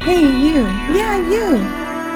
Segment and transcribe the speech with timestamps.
[0.00, 0.64] Hey, you.
[0.96, 1.58] Yeah, you.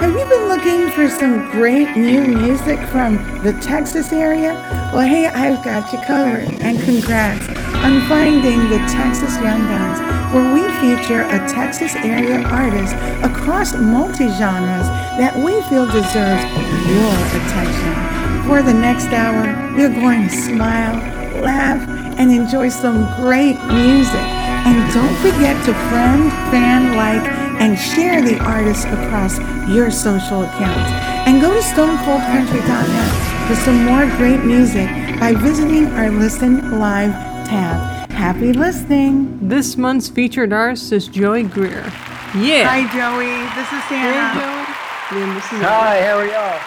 [0.00, 4.54] Have you been looking for some great new music from the Texas area?
[4.94, 6.48] Well, hey, I've got you covered.
[6.62, 7.46] And congrats
[7.84, 10.00] on finding the Texas Young Guns,
[10.32, 14.88] where we feature a Texas area artist across multi genres
[15.20, 16.44] that we feel deserves
[16.88, 18.48] your attention.
[18.48, 19.44] For the next hour,
[19.78, 20.96] you're going to smile,
[21.42, 21.86] laugh,
[22.18, 24.24] and enjoy some great music.
[24.64, 29.38] And don't forget to friend, fan, like, and share the artist across
[29.70, 30.90] your social accounts.
[31.26, 34.86] And go to stonecoldcountry.net for some more great music
[35.18, 37.12] by visiting our Listen Live
[37.48, 38.10] tab.
[38.10, 39.48] Happy listening.
[39.48, 41.84] This month's featured artist is Joey Greer.
[42.36, 42.68] Yeah.
[42.68, 43.32] Hi, Joey.
[43.56, 44.28] This is Santa.
[44.28, 45.22] Hey, Joey.
[45.22, 46.60] And this is Hi, how are y'all?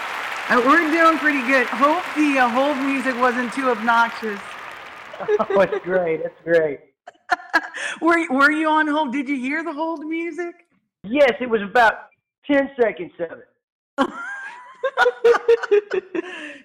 [0.50, 1.68] Uh, we're doing pretty good.
[1.68, 4.40] Hope the uh, hold music wasn't too obnoxious.
[5.20, 6.20] Oh, it's great.
[6.20, 6.78] It's great.
[8.00, 9.12] were, were you on hold?
[9.12, 10.67] Did you hear the hold music?
[11.04, 11.94] Yes, it was about
[12.50, 13.48] 10 seconds of it.
[15.72, 16.04] it,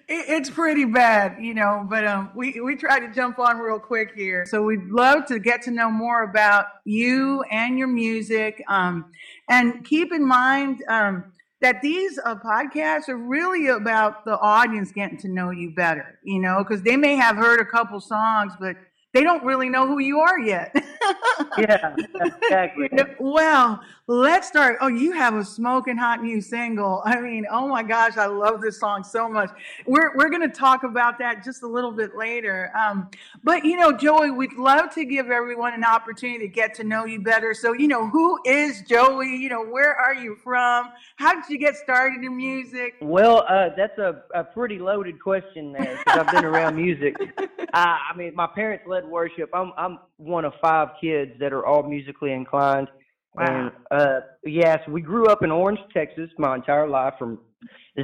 [0.08, 4.12] it's pretty bad, you know, but um, we, we try to jump on real quick
[4.14, 4.44] here.
[4.46, 8.62] So we'd love to get to know more about you and your music.
[8.68, 9.06] Um,
[9.48, 15.18] and keep in mind um, that these uh, podcasts are really about the audience getting
[15.18, 18.76] to know you better, you know, because they may have heard a couple songs, but
[19.14, 20.74] they don't really know who you are yet.
[21.58, 22.90] yeah, exactly.
[23.20, 24.76] well, let's start.
[24.80, 27.00] Oh, you have a smoking hot new single.
[27.04, 29.50] I mean, oh my gosh, I love this song so much.
[29.86, 32.70] We're we're going to talk about that just a little bit later.
[32.76, 33.08] Um,
[33.42, 37.06] but you know, Joey, we'd love to give everyone an opportunity to get to know
[37.06, 37.54] you better.
[37.54, 39.36] So, you know, who is Joey?
[39.36, 40.90] You know, where are you from?
[41.16, 42.96] How did you get started in music?
[43.00, 47.16] Well, uh, that's a, a pretty loaded question there because I've been around music.
[47.72, 49.48] I, I mean, my parents led worship.
[49.54, 52.88] I'm I'm one of five kids that are all musically inclined.
[53.34, 53.44] Wow.
[53.46, 57.38] And uh yes, we grew up in Orange, Texas my entire life from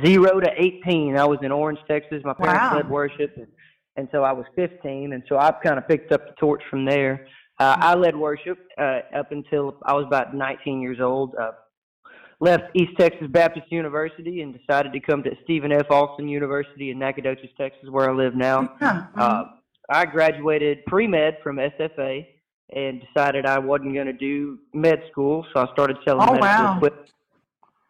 [0.07, 1.17] zero to eighteen.
[1.17, 2.23] I was in Orange, Texas.
[2.25, 2.77] My parents Wow.
[2.77, 3.47] led worship and,
[3.97, 7.27] until I was fifteen and so I've kind of picked up the torch from there.
[7.59, 11.35] Uh, I led worship uh, up until I was about 19 years old.
[11.39, 11.51] Uh,
[12.41, 15.91] left East Texas Baptist University and decided to come to Stephen F.
[15.91, 18.73] Austin University in Nacogdoches, Texas, where I live now.
[18.81, 19.45] Uh,
[19.91, 22.25] I graduated pre med from SFA
[22.75, 26.47] and decided I wasn't going to do med school, so I started selling Oh, medical
[26.49, 26.77] wow.
[26.77, 27.11] equipment.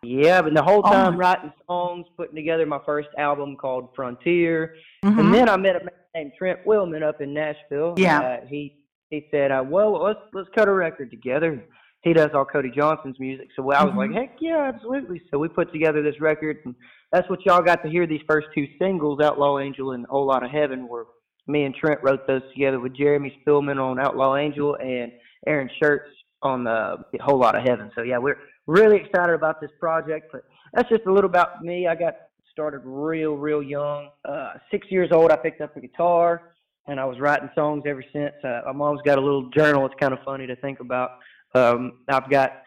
[0.02, 3.90] Yeah, but the whole Oh, time my- writing songs, putting together my first album called
[3.94, 4.74] Frontier,
[5.04, 5.18] Mhm.
[5.18, 7.94] and then I met a man named Trent Willmon up in Nashville.
[7.98, 8.20] Yeah.
[8.20, 8.76] Uh, he
[9.10, 11.62] he said, uh, "Well, let's let's cut a record together."
[12.02, 13.96] He does all Cody Johnson's music, so I was Mhm.
[13.98, 16.74] like, "Heck yeah, absolutely!" So we put together this record, and
[17.12, 18.06] that's what y'all got to hear.
[18.06, 21.06] These first two singles, "Outlaw Angel" and "A Whole Lot of Heaven," were
[21.50, 25.12] me and Trent wrote those together with Jeremy Spillman on "Outlaw Angel" and
[25.46, 26.08] Aaron Schertz
[26.42, 30.30] on the "Whole Lot of Heaven." So yeah, we're really excited about this project.
[30.32, 31.86] But that's just a little about me.
[31.86, 32.14] I got
[32.50, 34.10] started real, real young.
[34.24, 36.52] Uh, six years old, I picked up a guitar,
[36.86, 38.34] and I was writing songs ever since.
[38.44, 39.86] Uh, my mom's got a little journal.
[39.86, 41.10] It's kind of funny to think about.
[41.54, 42.62] Um, I've got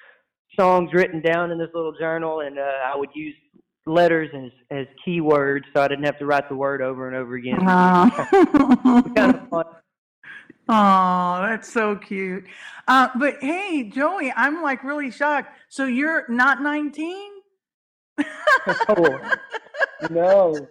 [0.59, 3.35] songs written down in this little journal, and uh, I would use
[3.85, 7.35] letters as as keywords, so I didn't have to write the word over and over
[7.35, 7.59] again.
[9.15, 9.65] kind of fun.
[10.69, 12.45] Oh, that's so cute.
[12.87, 15.49] Uh, but hey, Joey, I'm like really shocked.
[15.69, 17.31] So you're not 19?
[18.87, 19.19] No,
[20.09, 20.67] no.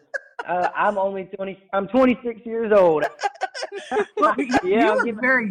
[0.46, 1.58] Uh, I'm only twenty.
[1.72, 3.04] I'm 26 years old.
[4.16, 5.50] Well, you, yeah, you look very.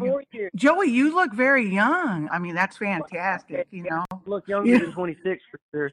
[0.56, 2.28] Joey, you look very young.
[2.32, 4.04] I mean, that's fantastic, you know.
[4.26, 4.80] Look younger Yeah.
[4.80, 5.92] than 26 for sure.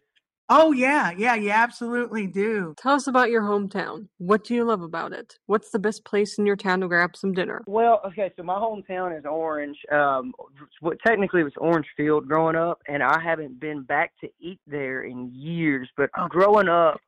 [0.51, 2.75] Oh yeah, yeah, you absolutely do.
[2.79, 4.09] Tell us about your hometown.
[4.17, 5.35] What do you love about it?
[5.45, 7.63] What's the best place in your town to grab some dinner?
[7.67, 9.77] Well, okay, so my hometown is Orange.
[9.93, 10.33] Um,
[10.81, 15.03] what technically was Orange Field growing up, and I haven't been back to eat there
[15.03, 15.91] in years.
[15.99, 16.29] But Oh.
[16.29, 16.99] growing up,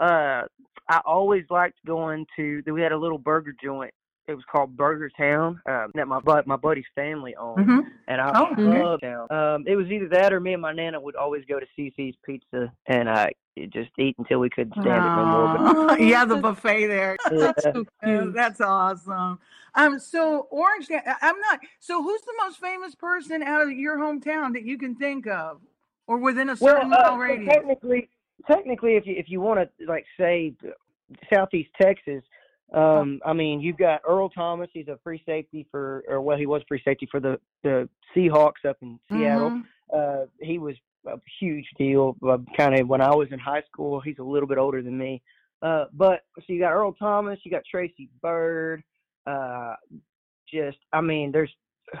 [0.00, 0.42] uh,
[0.88, 2.60] I always liked going to.
[2.66, 3.94] We had a little burger joint.
[4.30, 8.20] It was called Burger Town um, that my bud, my buddy's family owned, hmm and
[8.20, 8.80] I Oh, okay.
[8.80, 9.26] loved town.
[9.30, 12.16] Um, it was either that or me and my nana would always go to CiCi's
[12.24, 13.26] Pizza and uh,
[13.70, 15.48] just eat until we couldn't stand it no more.
[15.88, 17.16] But yeah, the buffet there.
[17.30, 17.72] That's Yeah.
[17.72, 18.34] so Uh, cute.
[18.34, 19.38] that's awesome.
[19.74, 21.60] Um, so Orange, I- I'm not.
[21.80, 25.60] So who's the most famous person out of your hometown that you can think of,
[26.06, 27.52] or within a Well, certain uh, mile radius?
[27.52, 28.08] technically,
[28.46, 30.54] technically, if you if you want to like say
[31.32, 32.22] Southeast Texas,
[32.72, 34.68] um, I mean you've got Earl Thomas.
[34.72, 38.64] He's a free safety for, or well, he was free safety for the the Seahawks
[38.68, 39.50] up in Seattle.
[39.50, 39.64] Mhm.
[39.92, 40.76] Uh, he was
[41.06, 42.16] a huge deal.
[42.26, 44.00] Uh, kind of when I was in high school.
[44.00, 45.22] He's a little bit older than me.
[45.62, 48.82] Uh, but so you got Earl Thomas, you got Tracy Byrd.
[49.26, 49.74] Uh,
[50.52, 51.52] just I mean, there's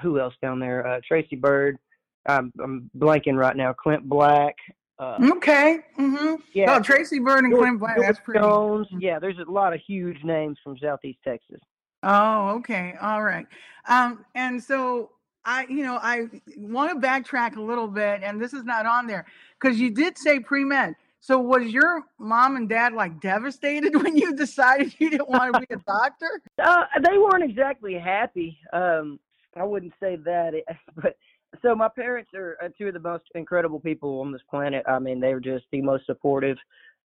[0.02, 0.86] who else down there?
[0.86, 1.78] Uh, Tracy Byrd.
[2.26, 3.72] I'm I'm blanking right now.
[3.72, 4.54] Clint Black.
[5.00, 5.78] Uh, Okay.
[5.98, 6.34] Mm-hmm.
[6.52, 7.96] yeah, Oh, Tracy Byrd and Clint Black.
[7.98, 8.40] That's pretty.
[8.40, 8.86] Jones.
[8.98, 11.60] Yeah, there's a lot of huge names from Southeast Texas.
[12.02, 12.94] Oh, okay.
[13.00, 13.46] All right.
[13.88, 15.10] Um, and so
[15.44, 16.26] I, you know, I
[16.58, 19.24] want to backtrack a little bit, and this is not on there
[19.60, 20.94] because you did say pre med.
[21.22, 25.60] So was your mom and dad like devastated when you decided you didn't want to
[25.60, 26.42] be a doctor?
[26.58, 28.58] Uh, they weren't exactly happy.
[28.72, 29.18] Um,
[29.56, 30.54] I wouldn't say that,
[30.96, 31.16] but
[31.62, 34.84] so my parents are uh, two of the most incredible people on this planet.
[34.88, 36.56] I mean, they're just the most supportive,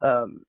[0.02, 0.44] um,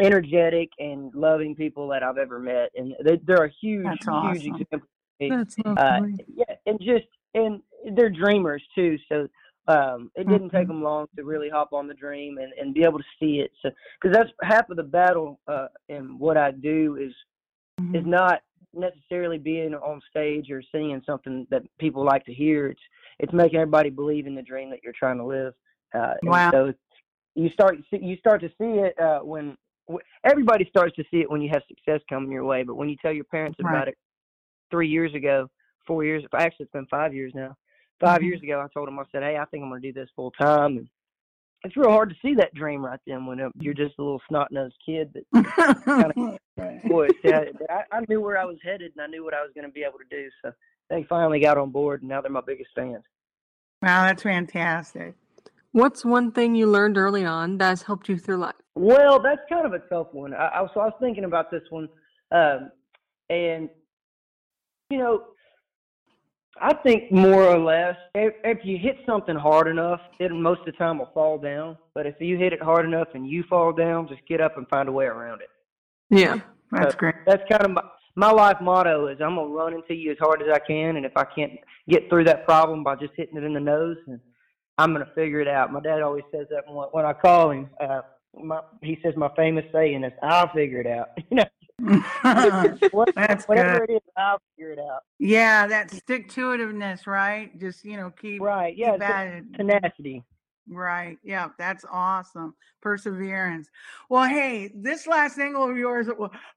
[0.00, 4.46] energetic, and loving people that I've ever met, and they, they're a huge, That's huge
[4.46, 4.54] awesome.
[4.60, 4.88] example.
[5.20, 6.24] That's Uh, lovely.
[6.34, 7.60] yeah, and just and
[7.94, 8.98] they're dreamers too.
[9.08, 9.28] So
[9.68, 10.68] um, it didn't take Mhm.
[10.68, 13.50] them long to really hop on the dream and, and be able to see it.
[13.62, 13.70] So
[14.00, 17.12] because that's half of the battle uh, in what I do is
[17.92, 18.06] is Mhm.
[18.06, 18.42] not
[18.76, 22.68] necessarily being on stage or singing something that people like to hear.
[22.68, 22.80] It's
[23.18, 25.54] it's making everybody believe in the dream that you're trying to live.
[25.94, 26.50] Uh, Wow.
[26.52, 26.72] So
[27.34, 29.56] you start you start to see it uh, when
[29.90, 32.62] wh- everybody starts to see it when you have success coming your way.
[32.62, 33.74] But when you tell your parents Right.
[33.74, 33.98] about it
[34.70, 35.48] three years ago,
[35.86, 37.56] four years, actually it's been five years now.
[38.00, 38.24] 5 Mhm.
[38.26, 40.10] years ago, I told them I said, "Hey, I think I'm going to do this
[40.14, 40.88] full time." And
[41.64, 44.20] it's real hard to see that dream right then when uh, you're just a little
[44.28, 46.82] snot nosed kid that Right.
[46.88, 49.50] boy, yeah, I, I knew where I was headed and I knew what I was
[49.54, 50.28] going to be able to do.
[50.42, 50.52] So
[50.88, 53.04] they finally got on board, and now they're my biggest fans.
[53.82, 55.14] Wow, that's fantastic.
[55.72, 58.54] What's one thing you learned early on that has helped you through life?
[58.74, 60.32] Well, that's kind of a tough one.
[60.32, 61.88] I, I, so I was thinking about this one,
[62.32, 62.70] um,
[63.28, 63.68] and
[64.88, 65.24] you know,
[66.60, 70.66] I think more or less, if, if you hit something hard enough, it most of
[70.66, 71.76] the time will fall down.
[71.94, 74.66] But if you hit it hard enough and you fall down, just get up and
[74.68, 75.50] find a way around it.
[76.10, 76.38] Yeah.
[76.72, 77.14] That's Uh, great.
[77.26, 77.82] That's kind of my,
[78.16, 81.04] my life motto is I'm gonna run into you as hard as I can, and
[81.04, 81.52] if I can't
[81.88, 84.20] get through that problem by just hitting it in the nose, then
[84.78, 85.72] I'm gonna figure it out.
[85.72, 87.70] My dad always says that when, when I call him.
[87.80, 88.00] Uh,
[88.42, 91.44] my, he says my famous saying is "I'll figure it out." you know,
[92.90, 93.90] what, That's whatever good.
[93.90, 95.02] it is, I'll figure it out.
[95.18, 97.58] Yeah, that stick to itiveness, right?
[97.58, 98.76] Just you know, keep Right?
[98.76, 99.54] Yeah, keep it's at it.
[99.54, 100.24] tenacity.
[100.68, 101.16] Right.
[101.22, 102.54] Yeah, that's awesome.
[102.82, 103.68] Perseverance.
[104.08, 106.08] Well, hey, this last single of yours,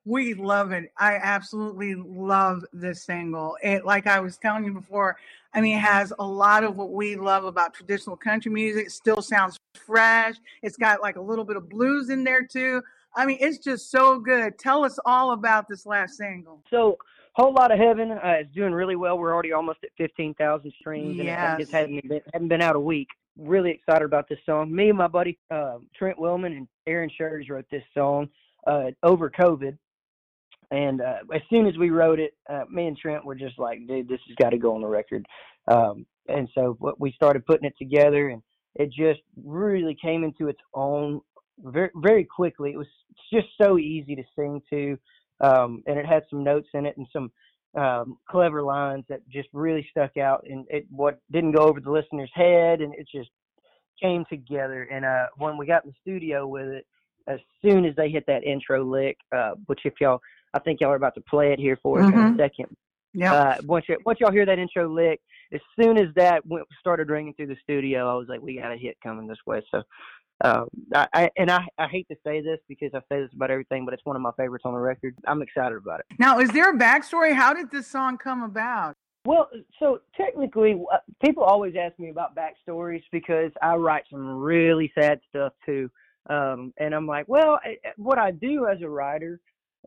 [0.03, 0.91] we love it.
[0.97, 3.55] I absolutely love this single.
[3.61, 5.15] It, like I was telling you before,
[5.53, 8.87] I mean, it has a lot of what we love about traditional country music.
[8.87, 10.35] It still sounds fresh.
[10.63, 12.81] It's got like a little bit of blues in there too.
[13.15, 14.57] I mean, it's just so good.
[14.59, 16.61] Tell us all about this last single.
[16.69, 16.97] So,
[17.33, 19.17] whole lot of heaven uh, is doing really well.
[19.17, 22.75] We're already almost at fifteen thousand streams, and it just hasn't been hadn't been out
[22.75, 23.07] a week.
[23.38, 24.73] Really excited about this song.
[24.73, 28.29] Me and my buddy uh, Trent Willmon and Aaron Sherge wrote this song
[28.67, 29.77] uh, over COVID,
[30.71, 33.79] and uh, as soon as we wrote it, uh, me and Trent were just like,
[33.88, 35.25] "Dude, this has got to go on the record."
[35.67, 38.41] Um, and so what we started putting it together, and
[38.75, 41.21] it just really came into its own
[41.63, 42.71] very very quickly.
[42.71, 42.88] It was
[43.31, 44.97] just so easy to sing to,
[45.41, 47.31] um, and it had some notes in it and some
[47.75, 51.91] um, clever lines that just really stuck out, and it what didn't go over the
[51.91, 53.29] listener's head, and it just
[54.01, 54.83] came together.
[54.83, 56.85] And uh, when we got in the studio with it,
[57.27, 60.19] as soon as they hit that intro lick, uh, which if y'all,
[60.53, 62.75] I think y'all are about to play it here for us in a second.
[63.13, 63.33] Yeah.
[63.33, 65.19] Uh, once y- once y'all hear that intro lick,
[65.53, 68.71] as soon as that went, started ringing through the studio, I was like, we got
[68.71, 69.61] a hit coming this way.
[69.71, 69.81] So,
[70.44, 73.52] um, I, I and I I hate to say this because I say this about
[73.52, 75.16] everything, but it's one of my favorites on the record.
[75.28, 76.06] I'm excited about it.
[76.19, 77.33] now, is there a backstory?
[77.33, 78.95] How did this song come about?
[79.25, 79.49] Well,
[79.80, 85.19] so technically, uh, people always ask me about backstories because I write some really sad
[85.30, 85.90] stuff too.
[86.30, 89.40] Um, and I'm like, well, I, I- what I do as a writer,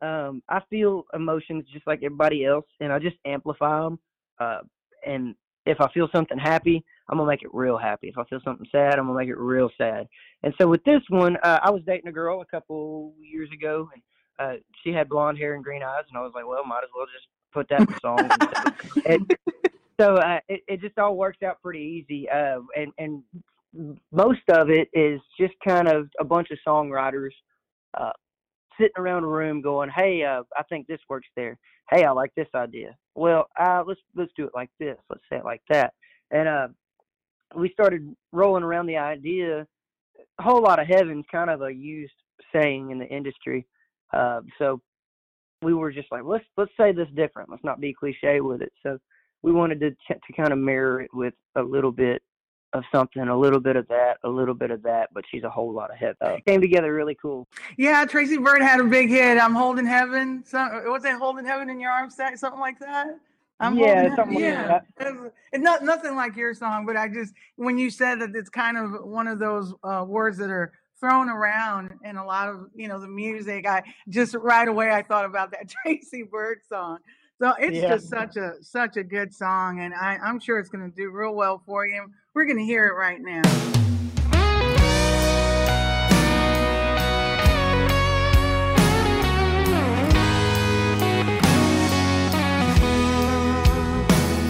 [0.02, 3.98] um, I feel emotions just like everybody else, and I just amplify them.
[4.38, 4.58] Uh,
[5.06, 5.34] and
[5.66, 8.08] if I feel something happy, I'm gonna make it real happy.
[8.08, 10.08] If I feel something sad, I'm gonna make it real sad.
[10.42, 13.88] And so with this one, uh, I was dating a girl a couple years ago,
[13.92, 14.02] and
[14.38, 16.90] uh, she had blonde hair and green eyes, and I was like, well, might as
[16.94, 18.30] well just put that in the song.
[19.06, 22.28] And so it, so uh, it, it just all works out pretty easy.
[22.28, 23.22] Uh, and and
[24.10, 27.30] most of it is just kind of a bunch of songwriters
[27.94, 28.12] uh,
[28.78, 31.58] sitting around a room going, "Hey, uh, I think this works there.
[31.90, 32.96] Hey, I like this idea.
[33.14, 34.96] Well, uh, let's let's do it like this.
[35.10, 35.94] Let's say it like that."
[36.30, 36.68] And uh,
[37.56, 39.66] we started rolling around the idea.
[40.38, 42.12] A whole lot of heaven's kind of a used
[42.52, 43.66] saying in the industry.
[44.12, 44.80] Uh, so
[45.62, 47.50] we were just like, let's let's say this different.
[47.50, 48.72] Let's not be cliche with it.
[48.82, 48.98] So
[49.42, 52.22] we wanted to to kind of mirror it with a little bit
[52.72, 55.50] of something, a little bit of that, a little bit of that, but she's a
[55.50, 56.16] whole lot of head.
[56.20, 57.46] Uh, came together really cool.
[57.76, 59.38] Yeah, Tracy Byrd had a big hit.
[59.38, 60.42] I'm holding heaven.
[60.46, 61.18] Some what's that?
[61.18, 63.18] Holding heaven in your arms, something like that.
[63.60, 64.66] I'm Yeah, holding something like yeah.
[64.66, 64.86] that.
[64.98, 68.50] It's, it's not nothing like your song, but I just when you said that it's
[68.50, 72.68] kind of one of those uh, words that are thrown around in a lot of
[72.74, 73.66] you know the music.
[73.66, 76.98] I just right away I thought about that Tracy Byrd song.
[77.42, 77.88] So it's Yeah.
[77.88, 81.10] just such a such a good song, and I, I'm sure it's going to do
[81.10, 82.06] real well for you.
[82.34, 83.42] We're going to hear it right now.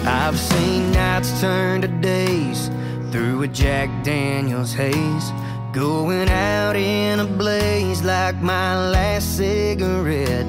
[0.05, 2.69] I've seen nights turn to days
[3.09, 5.31] through a Jack Daniels haze.
[5.71, 10.45] Going out in a blaze like my last cigarette.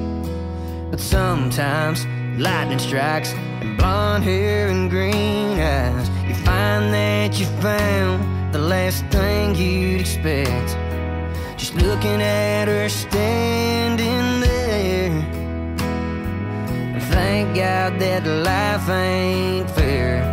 [0.91, 2.05] But sometimes
[2.37, 6.09] lightning strikes and blonde hair and green eyes.
[6.27, 10.77] You find that you found the last thing you'd expect.
[11.57, 15.11] Just looking at her standing there.
[17.11, 20.23] Thank God that life ain't fair.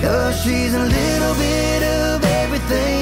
[0.00, 2.99] Cause she's a little bit of everything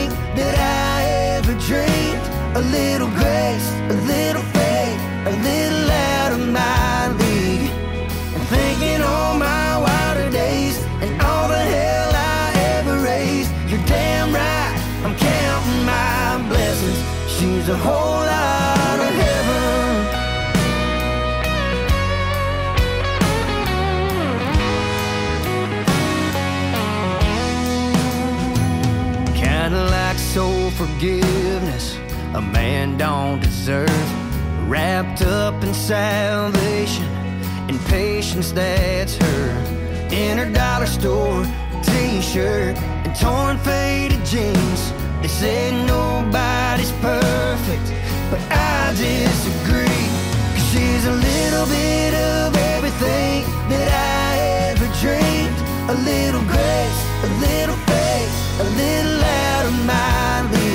[30.98, 31.96] forgiveness,
[32.34, 33.88] a man don't deserve.
[34.68, 37.04] Wrapped up in salvation
[37.68, 39.50] and patience that's her.
[40.10, 41.44] In her dollar store,
[41.82, 44.92] t shirt and torn faded jeans.
[45.38, 47.92] Say nobody's perfect,
[48.28, 50.06] but I disagree.
[50.52, 55.58] Cause she's a little bit of everything that I ever dreamed.
[55.90, 60.67] A little grace, a little faith, a little out of my league.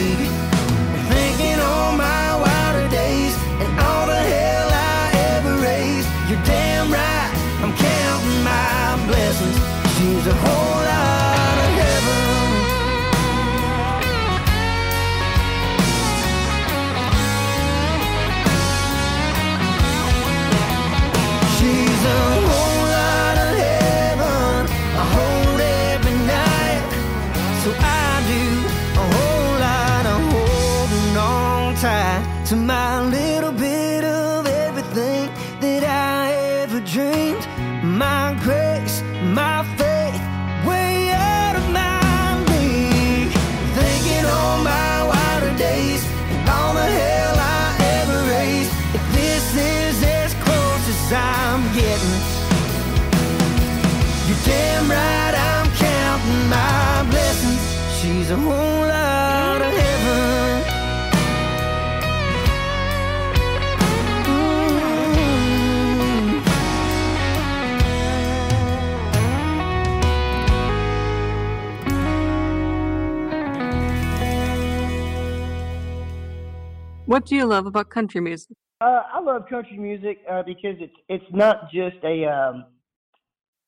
[77.13, 78.57] What do you love about country music?
[78.81, 82.65] Uh, I love country music uh, because it's it's not just a um,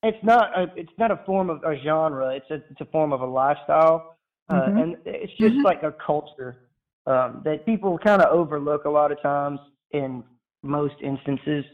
[0.02, 2.30] it's not a, it's not a form of a genre.
[2.36, 4.18] It's a it's a form of a lifestyle,
[4.50, 4.82] uh, Mhm.
[4.82, 5.64] and it's just Mhm.
[5.64, 6.58] like a culture
[7.06, 9.60] um, that people kind of overlook a lot of times
[9.92, 10.24] in
[10.64, 11.66] most instances.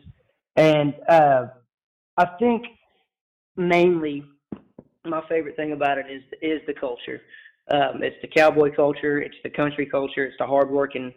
[0.57, 1.45] And uh,
[2.17, 2.65] I think
[3.55, 4.25] mainly
[5.05, 7.21] my favorite thing about it is is the culture.
[7.71, 9.21] Um, it's the cowboy culture.
[9.21, 10.25] It's the country culture.
[10.25, 11.13] It's the hardworking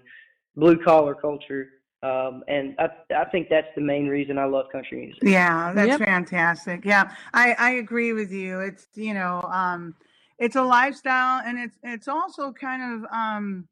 [0.56, 1.68] blue collar culture.
[2.02, 5.22] Um, and I, I think that's the main reason I love country music.
[5.22, 6.00] Yeah, that's Yep.
[6.00, 6.84] fantastic.
[6.84, 8.60] Yeah, I, I agree with you.
[8.60, 9.94] It's you know, um,
[10.38, 13.68] it's a lifestyle, and it's it's also kind of um,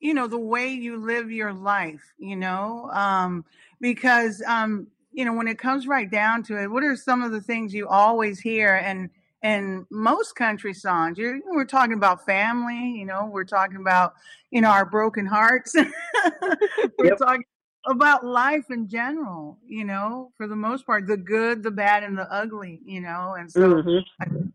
[0.00, 2.14] you know the way you live your life.
[2.18, 3.44] You know, um,
[3.82, 7.32] because um, you know when it comes right down to it, what are some of
[7.32, 9.10] the things you always hear and
[9.44, 11.18] and most country songs?
[11.18, 12.94] You're, we're talking about family.
[12.98, 14.14] You know, we're talking about
[14.50, 15.76] you know our broken hearts.
[16.98, 17.18] we're Yep.
[17.18, 17.44] talking
[17.86, 22.18] about life in general, you know, for the most part, the good, the bad, and
[22.18, 23.98] the ugly, you know, and so, Mm-hmm.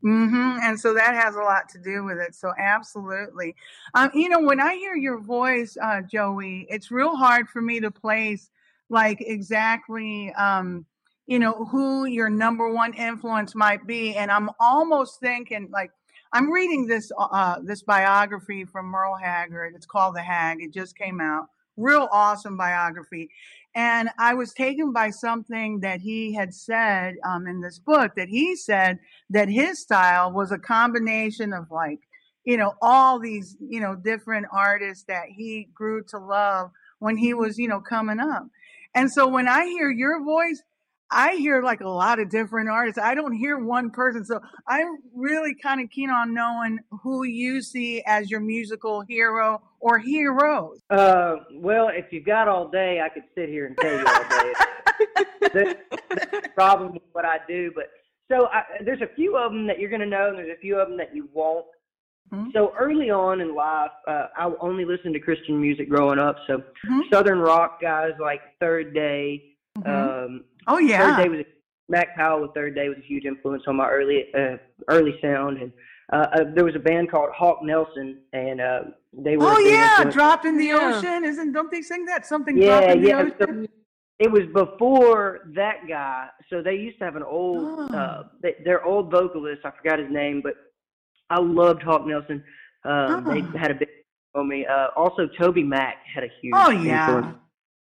[0.02, 2.36] hmm and so that has a lot to do with it.
[2.36, 3.56] So absolutely,
[3.94, 7.80] um, you know, when I hear your voice, uh, Joey, it's real hard for me
[7.82, 8.50] to place
[8.90, 10.86] like exactly, um,
[11.30, 15.92] you know, who your number one influence might be, and I'm almost thinking like.
[16.32, 19.74] I'm reading this uh, this biography from Merle Haggard.
[19.76, 20.62] It's called The Hag.
[20.62, 21.48] It just came out
[21.80, 23.30] real awesome biography.
[23.76, 28.28] And I was taken by something that he had said um, in this book that
[28.28, 32.00] he said that his style was a combination of like,
[32.44, 37.34] you know, all these, you know, different artists that he grew to love when he
[37.34, 38.48] was, you know, coming up.
[38.96, 40.62] And so when I hear your voice,
[41.12, 43.00] I hear like a lot of different artists.
[43.00, 44.24] I don't hear one person.
[44.24, 49.62] So I'm really kind of keen on knowing who you see as your musical hero
[49.80, 50.80] or heroes.
[50.90, 54.30] Uh, well, if you've got all day, I could sit here and tell you all
[54.30, 54.54] day.
[55.54, 55.80] that's,
[56.42, 57.72] the problem with what I do.
[57.74, 57.86] But
[58.32, 60.62] so I, there's a few of them that you're going to know, and there's a
[60.62, 61.66] few of them that you won't.
[62.32, 62.50] Mm-hmm.
[62.54, 66.38] So early on in life, uh, I only listened to Christian music growing up.
[66.46, 67.02] So mm-hmm.
[67.12, 69.49] Southern rock guys like Third Day,
[69.86, 70.26] Mm-hmm.
[70.26, 71.16] Um, oh yeah.
[71.16, 71.46] Third Day was
[71.90, 74.58] Mac Powell with Third Day was a huge influence on my early uh,
[74.88, 75.72] early sound, and
[76.14, 78.82] uh, uh, there was a band called Hawk Nelson, and uh,
[79.14, 79.48] they were.
[79.48, 80.94] Oh yeah, dropped in the yeah.
[80.96, 81.52] ocean, isn't?
[81.52, 82.58] Don't they sing that something?
[82.58, 83.24] Yeah, dropped in yeah.
[83.24, 83.68] The ocean?
[83.68, 83.68] So
[84.20, 87.98] it was before that guy, so they used to have an old, oh.
[87.98, 89.62] uh, they, their old vocalist.
[89.64, 90.56] I forgot his name, but
[91.30, 92.44] I loved Hawk Nelson.
[92.84, 93.34] Uh, oh.
[93.34, 93.90] They had a big
[94.36, 94.66] on me.
[94.66, 96.54] Uh, also, TobyMac had a huge.
[96.56, 97.16] Oh yeah.
[97.16, 97.38] Influence.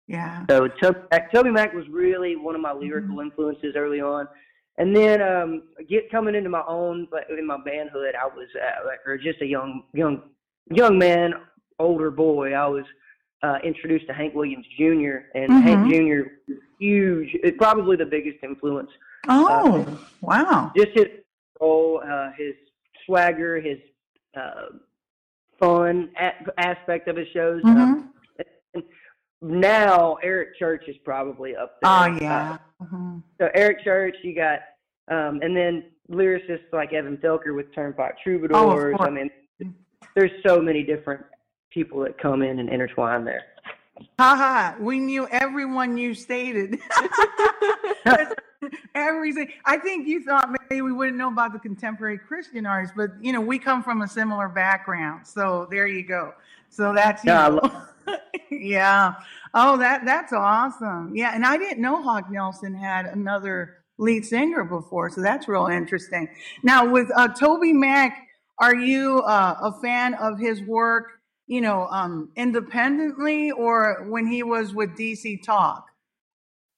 [0.06, 0.44] Yeah.
[0.50, 3.26] So Toby, TobyMac was really one of my lyrical mm-hmm.
[3.28, 4.28] influences early on.
[4.76, 9.10] And then um get coming into my own but in my manhood I was uh,
[9.10, 10.22] or just a young young
[10.70, 11.34] young man,
[11.78, 12.84] older boy, I was
[13.42, 15.30] uh introduced to Hank Williams Jr.
[15.34, 15.60] and mm-hmm.
[15.62, 16.54] Hank Jr.
[16.78, 18.90] huge probably the biggest influence.
[19.28, 20.72] Oh, uh, wow.
[20.76, 21.06] Just his
[21.60, 22.54] role, uh his
[23.06, 23.78] swagger, his
[24.36, 24.76] uh
[25.58, 27.62] fun a- aspect of his shows.
[27.62, 27.80] Mm-hmm.
[27.80, 28.10] Um,
[29.44, 31.90] now Eric Church is probably up there.
[31.90, 32.58] Oh yeah.
[32.80, 33.18] Uh, mm-hmm.
[33.40, 34.60] So Eric Church, you got,
[35.08, 38.96] um, and then lyricists like Evan Felker with Turnpike Troubadours.
[38.98, 39.30] Oh, I mean,
[40.14, 41.24] there's so many different
[41.70, 43.44] people that come in and intertwine there.
[44.18, 44.76] Ha ha!
[44.80, 46.78] We knew everyone you stated.
[48.94, 49.48] Everything.
[49.64, 53.32] I think you thought maybe we wouldn't know about the contemporary Christian artists, but you
[53.32, 56.32] know we come from a similar background, so there you go.
[56.74, 57.56] So that's yeah.
[58.50, 59.14] yeah.
[59.54, 61.14] Oh, that that's awesome.
[61.14, 65.68] Yeah, and I didn't know Hawk Nelson had another lead singer before, so that's real
[65.68, 66.28] interesting.
[66.64, 68.10] Now, with uh, TobyMac,
[68.58, 71.20] are you uh, a fan of his work?
[71.46, 75.86] You know, um, independently or when he was with DC Talk?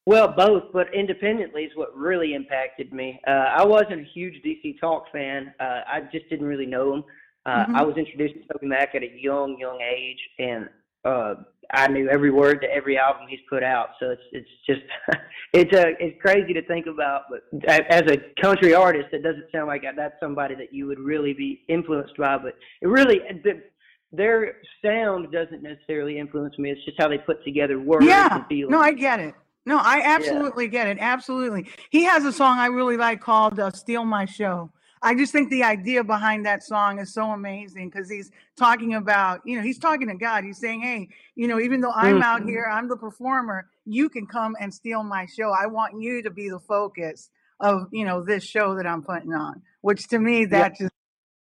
[0.05, 3.21] Well, both, but independently is what really impacted me.
[3.27, 5.55] Uh, I wasn't a huge DC Talk fan.
[5.59, 7.05] Uh, I just didn't really know him.
[7.47, 7.77] Uh, mm-hmm.
[7.77, 10.69] I was introduced to TobyMac at a young, young age, and
[11.05, 11.35] uh,
[11.73, 13.91] I knew every word to every album he's put out.
[14.01, 14.83] So it's it's just
[15.53, 17.23] it's a uh, it's crazy to think about.
[17.31, 21.35] But as a country artist, it doesn't sound like that's somebody that you would really
[21.35, 22.37] be influenced by.
[22.39, 23.63] But it really the,
[24.11, 26.71] their sound doesn't necessarily influence me.
[26.71, 28.35] It's just how they put together words yeah.
[28.35, 28.73] and feelings.
[28.73, 29.35] No, I get it.
[29.65, 30.71] No, I absolutely yeah.
[30.71, 30.99] get it.
[31.01, 31.69] Absolutely.
[31.91, 35.51] He has a song I really like called uh, "Steal My Show." I just think
[35.51, 39.79] the idea behind that song is so amazing because he's talking about, you know, he's
[39.79, 40.45] talking to God.
[40.45, 42.49] He's saying, hey, you know, even though I'm out mm-hmm.
[42.49, 45.51] here, I'm the performer, you can come and steal my show.
[45.51, 47.31] I want you to be the focus
[47.61, 50.79] of, you know, this show that I'm putting on, which to me, that yep.
[50.79, 50.93] just,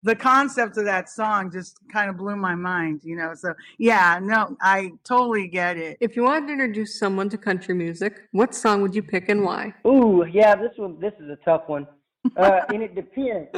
[0.02, 3.34] the concept of that song just kind of blew my mind, you know.
[3.34, 5.96] So, yeah, no, I totally get it.
[6.00, 9.42] If you wanted to introduce someone to country music, what song would you pick and
[9.42, 9.74] why?
[9.84, 11.88] Ooh, yeah, this one, this is a tough one
[12.36, 13.48] uh, and it depends.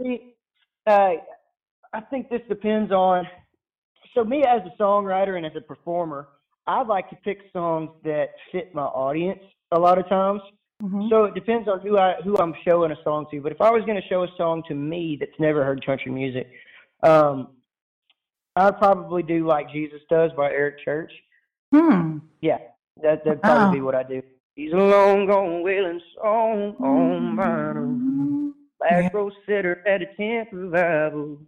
[0.00, 0.34] See,
[0.86, 1.12] uh,
[1.92, 3.26] I think this depends on.
[4.14, 6.28] So me as a songwriter and as a performer,
[6.66, 9.40] I like to pick songs that fit my audience
[9.72, 10.40] a lot of times.
[10.82, 11.08] Mm-hmm.
[11.10, 13.40] So it depends on who I who I'm showing a song to.
[13.40, 16.10] But if I was going to show a song to me that's never heard country
[16.10, 16.48] music,
[17.02, 17.48] um,
[18.56, 21.12] I'd probably do like Jesus Does by Eric Church.
[21.74, 22.18] Hmm.
[22.40, 22.58] Yeah,
[23.02, 23.72] that that'd probably oh.
[23.72, 24.22] be what I do.
[24.56, 28.52] He's a long gone wailing song on vinyl.
[28.80, 31.38] Back row sitter at a tent revival.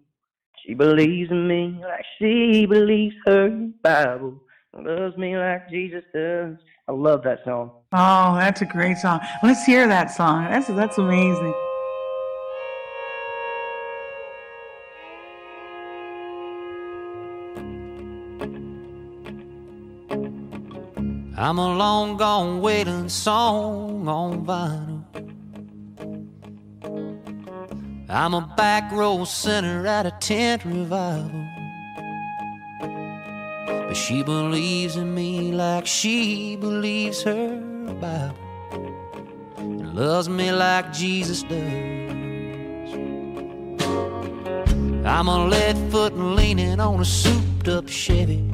[0.64, 3.48] She believes in me like she believes her
[3.82, 4.40] Bible.
[4.74, 6.56] Loves me like Jesus does.
[6.88, 7.72] I love that song.
[7.92, 9.20] Oh, that's a great song.
[9.42, 10.44] Let's hear that song.
[10.44, 11.54] That's that's amazing.
[21.42, 25.02] I'm a long gone waiting song on vinyl.
[28.08, 31.44] I'm a back row sinner at a tent revival.
[33.66, 37.56] But she believes in me like she believes her
[38.00, 38.36] Bible.
[39.56, 42.92] And loves me like Jesus does.
[45.04, 48.48] I'm a lead foot leaning on a souped up Chevy.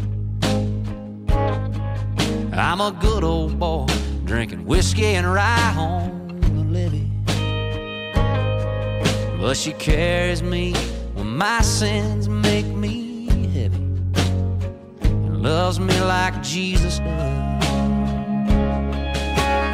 [2.59, 3.87] I'm a good old boy,
[4.25, 7.09] drinking whiskey and rye on the levee.
[9.41, 10.75] But she carries me
[11.15, 13.77] when my sins make me heavy.
[15.03, 17.65] And loves me like Jesus does.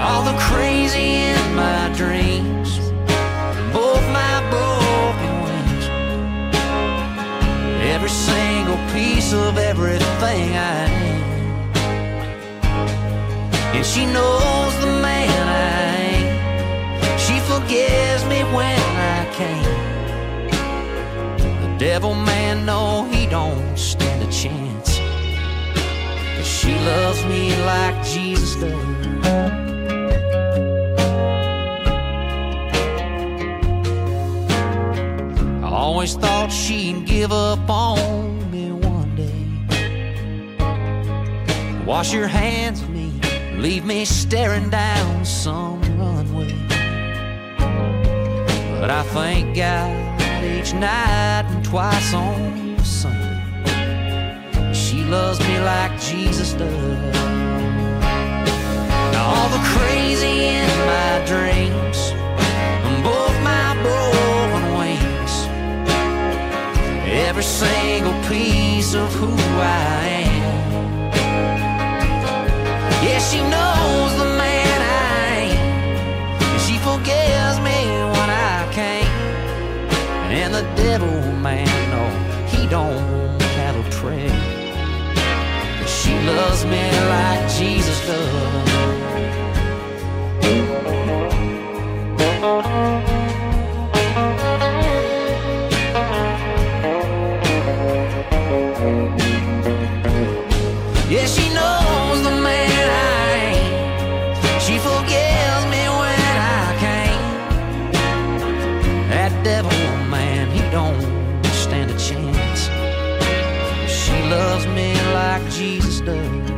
[0.03, 2.79] All the crazy in my dreams,
[3.73, 5.87] both my broken wings.
[7.83, 11.14] Every single piece of everything I am.
[13.77, 17.19] And she knows the man I am.
[17.19, 18.79] She forgives me when
[19.17, 19.75] I can't.
[21.63, 25.01] The devil man, no, he don't stand a chance.
[26.37, 28.95] But she loves me like Jesus does.
[35.65, 39.43] I always thought she'd give up on me one day.
[41.85, 42.81] Wash your hands
[43.65, 46.53] leave me staring down some runway.
[48.79, 54.75] But I thank God each night and twice on Sunday.
[54.75, 57.17] She loves me like Jesus does.
[59.17, 61.99] All the crazy in my dreams,
[62.87, 65.35] and both my broken wings,
[67.29, 70.24] every single piece of who I am.
[73.31, 77.79] She knows the man I am, she forgives me
[78.15, 79.09] when I can't.
[80.41, 81.15] And the devil,
[81.47, 82.03] man, no,
[82.53, 83.15] he don't
[84.05, 84.29] prayer.
[85.79, 88.75] But she loves me like Jesus does.
[115.55, 116.51] Jesus does.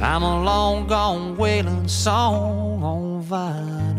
[0.00, 3.98] I'm a long gone wailing song on vinyl.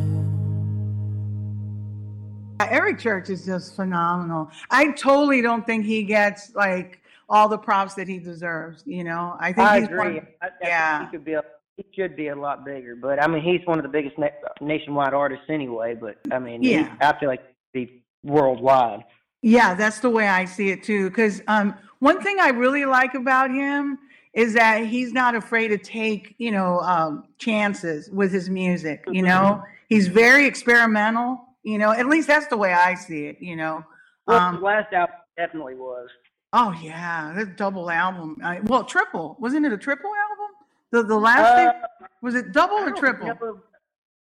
[2.71, 4.49] Eric Church is just phenomenal.
[4.71, 8.83] I totally don't think he gets like all the props that he deserves.
[8.85, 9.97] You know, I think I he's agree.
[10.15, 10.97] one- I, I yeah.
[10.99, 11.43] think he could be a,
[11.77, 14.27] he should be a lot bigger, but I mean he's one of the biggest na-
[14.61, 15.95] nationwide artists anyway.
[15.99, 16.95] But I mean, he- Yeah.
[17.01, 17.41] I feel like
[17.73, 19.03] he'd be worldwide.
[19.41, 21.09] Yeah, that's the way I see it too.
[21.09, 23.97] Because um, one thing I really like about him
[24.33, 29.03] is that he's not afraid to take, you know, um, chances with his music.
[29.07, 31.41] You know, he's very experimental.
[31.63, 33.37] You know, at least that's the way I see it.
[33.41, 33.83] You know.
[34.27, 36.09] Well, Um, last album definitely was.
[36.53, 38.37] oh yeah, the double album.
[38.43, 40.55] I, well, triple wasn't it a triple album?
[40.91, 41.81] The the last Uh, thing
[42.21, 43.31] was it double or triple?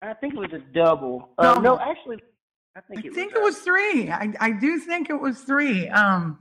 [0.02, 1.30] I think it was a double.
[1.38, 2.18] Uh, no, actually,
[2.76, 3.40] I I think it think was.
[3.40, 4.10] it was three.
[4.10, 5.88] I, I do think it was three.
[5.88, 6.38] Um,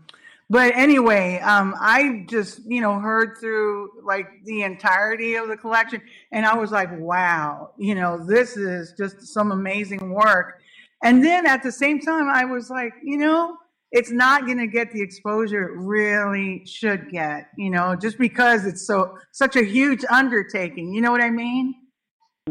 [0.49, 6.01] but anyway, um, I just you know heard through like the entirety of the collection,
[6.31, 10.61] and I was like, wow, you know, this is just some amazing work.
[11.03, 13.57] And then at the same time, I was like, you know,
[13.91, 18.65] it's not going to get the exposure it really should get, you know, just because
[18.65, 20.93] it's so such a huge undertaking.
[20.93, 21.75] You know what I mean?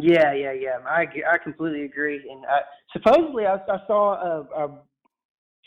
[0.01, 0.79] Yeah, yeah, yeah.
[0.87, 2.27] I I completely agree.
[2.31, 2.61] And I,
[2.93, 4.79] supposedly, I, I saw a, a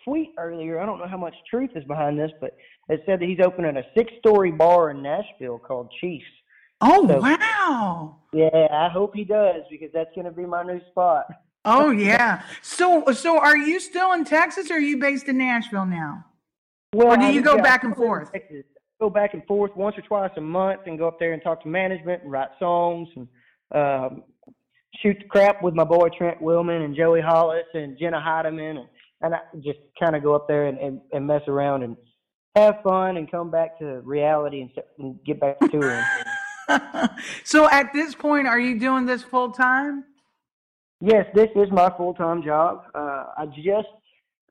[0.04, 0.80] tweet earlier.
[0.80, 2.56] I don't know how much truth is behind this, but
[2.90, 6.26] it said that he's opening a six-story bar in Nashville called Chiefs.
[6.82, 8.18] Oh So- wow.
[8.34, 11.28] Yeah, I hope he does because that's going to be my new spot.
[11.64, 12.44] Oh yeah.
[12.62, 16.26] So so are you still in Texas or are you based in Nashville now?
[16.94, 18.32] Well, Or do I- you go yeah, back and live in forth?
[18.34, 18.64] Texas.
[19.00, 21.62] Go back and forth once or twice a month, and go up there and talk
[21.64, 23.28] to management and write songs and
[23.74, 24.24] um,
[25.02, 28.88] shoot the crap with my boy Trent Willmon and Joey Hollis and Jenna Heideman, and,
[29.22, 31.98] and I just kind of go up there and, and, and mess around and
[32.56, 36.04] have fun and come back to reality and, and get back to touring.
[37.44, 40.06] so at this point are you doing this full time?
[41.02, 42.84] Yes, this is my full time job.
[42.96, 43.88] Uh, I just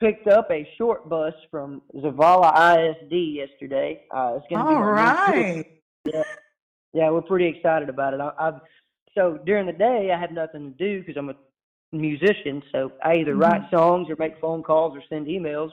[0.01, 4.03] picked up a short bus from Zavalla ISD yesterday.
[4.15, 5.65] Uh, it's going to be All new
[6.13, 6.25] tour.
[6.93, 8.21] Yeah, we're pretty excited about it.
[8.21, 8.61] I, I've
[9.15, 11.35] so during the day I have nothing to do because I'm a
[11.93, 12.63] musician.
[12.73, 13.41] So I either Mhm.
[13.41, 15.71] write songs or make phone calls or send emails.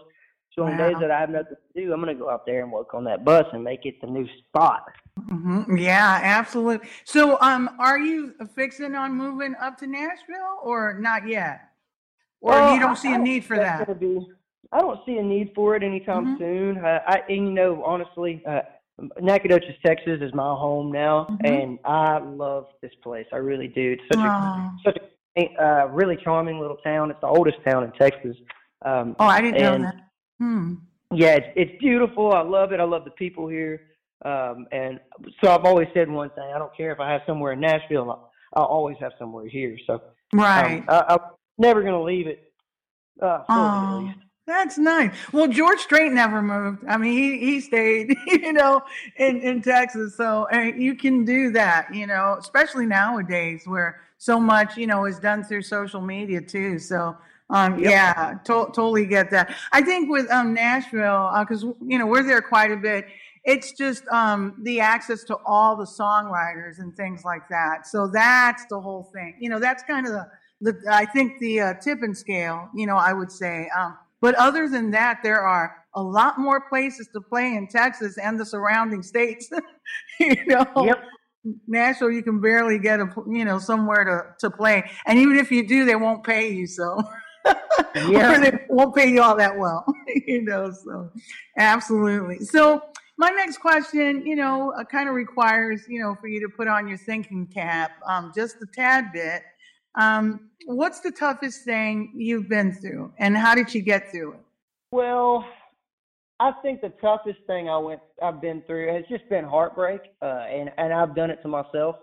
[0.54, 0.78] So on Wow.
[0.78, 3.04] days that I have nothing to do, I'm gonna go out there and work on
[3.06, 4.84] that bus and make it the new spot.
[5.30, 6.88] hmm Yeah, absolutely.
[7.06, 11.62] So um are you fixing on moving up to Nashville or not yet?
[12.42, 14.00] Or Well, you don't see I a need for that?
[14.00, 14.28] Be.
[14.72, 16.38] I don't see a need for it anytime Mhm.
[16.38, 16.78] soon.
[16.78, 18.62] Uh, I, and you know, honestly, uh,
[19.20, 21.48] Nacogdoches, Texas, is my home now, Mhm.
[21.48, 23.28] and I love this place.
[23.34, 23.94] I really do.
[23.94, 24.72] It's such a Oh.
[24.84, 24.98] such
[25.38, 27.10] a uh, really charming little town.
[27.12, 28.36] It's the oldest town in Texas.
[28.84, 29.96] Um, Oh, I didn't know that.
[30.40, 30.74] Hmm.
[31.12, 32.34] yeah, it's it's beautiful.
[32.34, 32.80] I love it.
[32.80, 33.88] I love the people here.
[34.24, 35.00] Um, and
[35.44, 36.52] so I've always said one thing.
[36.54, 38.30] I don't care if I have somewhere in Nashville.
[38.54, 39.78] I'll, always have somewhere here.
[39.88, 40.02] So um,
[40.34, 40.84] Right.
[40.88, 41.20] I, I'm
[41.58, 42.52] never gonna leave it.
[43.22, 43.44] Uh,
[44.52, 44.78] fully, at least.
[44.78, 45.16] that's nice.
[45.32, 46.84] Well, George Strait never moved.
[46.88, 48.82] I mean, he, he stayed, you know,
[49.18, 50.16] in, in Texas.
[50.18, 55.06] So uh, you can do that, you know, especially nowadays where so much, you know,
[55.06, 56.80] is done through social media too.
[56.80, 57.18] So,
[57.50, 57.92] um, Yep.
[57.92, 59.56] yeah, to- totally get that.
[59.72, 63.08] I think with um, Nashville, because, you know, we're there quite a bit.
[63.44, 67.88] It's just um, the access to all the songwriters and things like that.
[67.88, 69.36] So that's the whole thing.
[69.40, 70.28] You know, that's kind of the,
[70.62, 73.70] the I think the uh, tip and scale, you know, I would say.
[73.78, 78.18] Um, but other than that, there are a lot more places to play in Texas
[78.18, 79.50] and the surrounding states.
[80.20, 81.04] you know, Yep.
[81.68, 85.52] Nashville, you can barely get a you know somewhere to to play, and even if
[85.52, 86.68] you do, they won't pay you.
[86.68, 87.02] So.
[87.96, 88.38] Yeah.
[88.38, 89.84] they won't pay you all that well,
[90.28, 90.72] you know.
[90.72, 91.10] So,
[91.58, 92.40] absolutely.
[92.40, 92.84] So,
[93.18, 96.68] my next question, you know, uh, kind of requires, you know, for you to put
[96.68, 99.42] on your thinking cap, um, just a tad bit.
[99.96, 104.40] Um, what's the toughest thing you've been through, and how did you get through it?
[104.92, 105.46] Well,
[106.40, 110.46] I think the toughest thing I went I've been through has just been heartbreak, uh,
[110.50, 111.98] and and I've done it to myself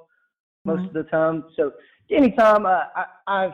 [0.65, 1.45] most of the time.
[1.57, 1.73] So
[2.11, 3.53] anytime uh, I, I've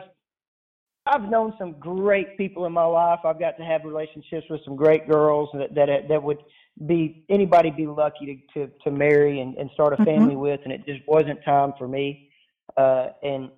[1.07, 3.19] I've known some great people in my life.
[3.25, 6.39] I've got to have relationships with some great girls that that that would
[6.85, 10.73] be anybody be lucky to to, to marry and, and start a family with, and
[10.73, 12.29] it just wasn't time for me.
[12.77, 13.49] Uh, and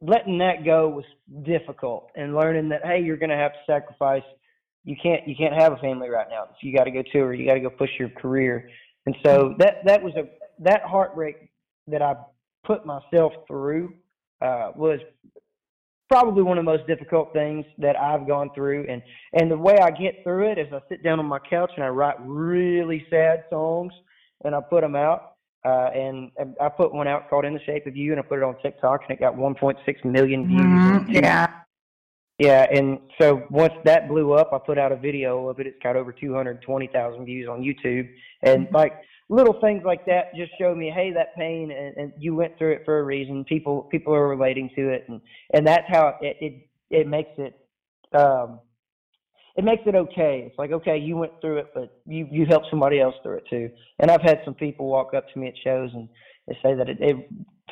[0.00, 1.04] letting that go was
[1.44, 4.22] difficult, and learning that hey, you're going to have to sacrifice.
[4.84, 6.44] You can't you can't have a family right now.
[6.44, 7.34] So you got to go tour.
[7.34, 8.70] You got to go push your career.
[9.06, 10.24] And so that that was a
[10.60, 11.50] that heartbreak
[11.88, 12.14] that I
[12.64, 13.94] put myself through
[14.40, 15.00] uh, was
[16.08, 18.86] probably one of the most difficult things that I've gone through.
[18.88, 19.02] And
[19.34, 21.84] and the way I get through it is I sit down on my couch and
[21.84, 23.92] I write really sad songs
[24.44, 25.29] and I put them out.
[25.64, 28.22] Uh, and, and I put one out called "In the Shape of You" and I
[28.22, 30.62] put it on TikTok and it got 1.6 million views.
[30.62, 31.46] Mhm, yeah.
[32.38, 35.66] Yeah, and so once that blew up, I put out a video of it.
[35.66, 38.08] It's got over 220,000 views on YouTube,
[38.42, 38.94] and like
[39.28, 42.72] little things like that just show me, hey, that pain, and, and you went through
[42.72, 43.44] it for a reason.
[43.44, 45.20] People people are relating to it, and
[45.52, 46.54] and that's how it it
[46.90, 47.54] it makes it
[48.14, 48.58] um
[49.56, 50.44] it makes it okay.
[50.46, 53.44] It's like okay, you went through it, but you you helped somebody else through it
[53.48, 53.68] too.
[53.98, 56.08] And I've had some people walk up to me at shows and
[56.46, 57.16] they say that it, it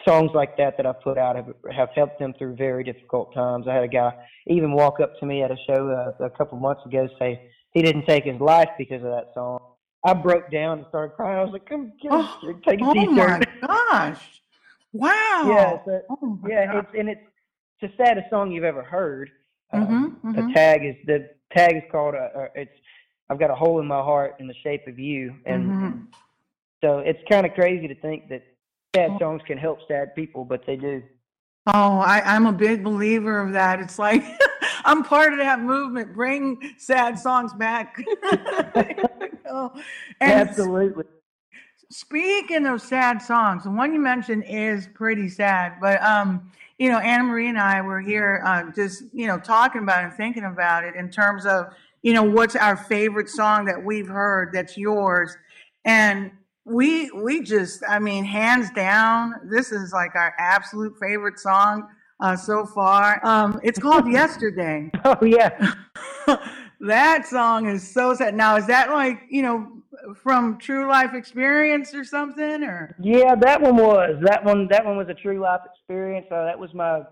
[0.06, 3.66] songs like that that I've put out have have helped them through very difficult times.
[3.68, 4.12] I had a guy
[4.46, 5.88] even walk up to me at a show
[6.20, 7.38] uh, a couple months ago say
[7.72, 9.58] he didn't take his life because of that song.
[10.04, 11.38] I broke down and started crying.
[11.38, 14.40] I was like, "Come, get Oh, take a oh my t-shirt." gosh!
[14.92, 15.44] Wow.
[15.46, 16.76] Yeah, so, Oh yeah, God.
[16.78, 17.20] it's and it's
[17.80, 19.30] it's the saddest song you've ever heard.
[19.72, 20.54] Um, Mhm, The mhm.
[20.54, 22.72] tag is the tag is called uh, uh, it's
[23.30, 26.06] I've got a hole in my heart in the shape of you, and Mhm.
[26.82, 28.42] so it's kind of crazy to think that
[28.94, 29.18] sad Oh.
[29.18, 31.02] songs can help sad people, but they do.
[31.66, 33.80] Oh, I, I'm a big believer of that.
[33.80, 34.24] It's like
[34.84, 36.14] I'm part of that movement.
[36.14, 37.96] Bring sad songs back.
[39.50, 39.70] And
[40.20, 41.04] Absolutely.
[41.90, 45.74] Speaking of sad songs, the one you mentioned is pretty sad.
[45.81, 49.83] But um, you know, Anna Marie and I were here uh, just you know talking
[49.83, 51.72] about and thinking about it in terms of
[52.03, 55.37] you know what's our favorite song that we've heard that's yours,
[55.85, 56.31] and
[56.64, 61.88] we we just I mean hands down this is like our absolute favorite song
[62.20, 63.24] uh, so far.
[63.27, 64.90] Um, it's called Yesterday.
[65.05, 65.74] Oh yeah.
[66.81, 68.35] that song is so sad.
[68.35, 69.77] Now is that like you know
[70.22, 72.96] from true life experience or something or?
[73.00, 74.68] Yeah, that one was that one.
[74.70, 76.26] That one was a true life experience.
[76.30, 77.02] Uh, that was my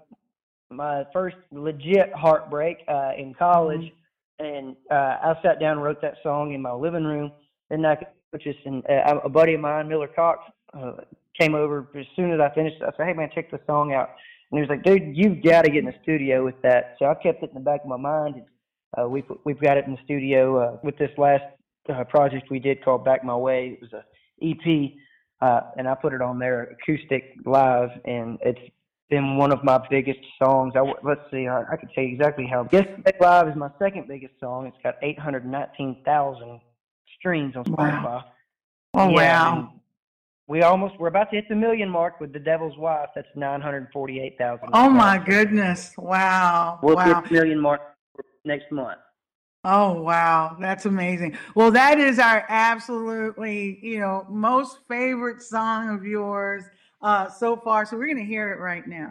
[0.70, 3.92] my first legit heartbreak uh, in college,
[4.38, 7.32] and uh, I sat down and wrote that song in my living room.
[7.70, 7.96] And I
[8.40, 10.40] just and uh, a buddy of mine, Miller Cox,
[10.74, 10.92] uh,
[11.38, 12.76] came over as soon as I finished.
[12.82, 14.10] I said, "Hey man, check the song out."
[14.50, 17.06] And he was like, "Dude, you've got to get in the studio with that." So
[17.06, 18.36] I kept it in the back of my mind.
[18.36, 18.44] And,
[18.96, 21.44] uh, we've we've got it in the studio uh, with this last
[21.88, 23.78] uh, project we did called Back My Way.
[23.80, 24.04] It was a
[24.42, 24.92] EP,
[25.40, 28.60] uh, and I put it on there acoustic live, and it's
[29.10, 30.74] been one of my biggest songs.
[30.76, 32.68] I, let's see, I, I can tell you exactly how.
[32.72, 34.66] Yesterday Live is my second biggest song.
[34.66, 36.60] It's got 819,000
[37.18, 37.76] streams on Wow.
[37.76, 38.24] Spotify.
[38.94, 39.72] Oh Yeah, wow!
[40.48, 43.08] We almost we're about to hit the million mark with The Devil's Wife.
[43.14, 44.68] That's 948,000.
[44.72, 45.92] Oh my goodness!
[45.98, 46.78] Wow!
[46.82, 47.20] We'll wow!
[47.20, 47.80] hit the million mark
[48.44, 48.98] next month.
[49.68, 50.56] Oh, wow.
[50.60, 51.36] That's amazing.
[51.56, 56.62] Well, that is our absolutely, you know, most favorite song of yours
[57.02, 57.84] uh, so far.
[57.84, 59.10] So we're going to hear it right now.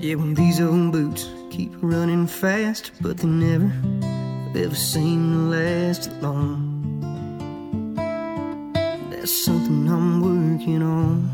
[0.00, 3.72] Yeah, when these old boots keep running fast, but they never
[4.58, 6.71] ever seem to last long.
[9.22, 11.30] That's something I'm working on.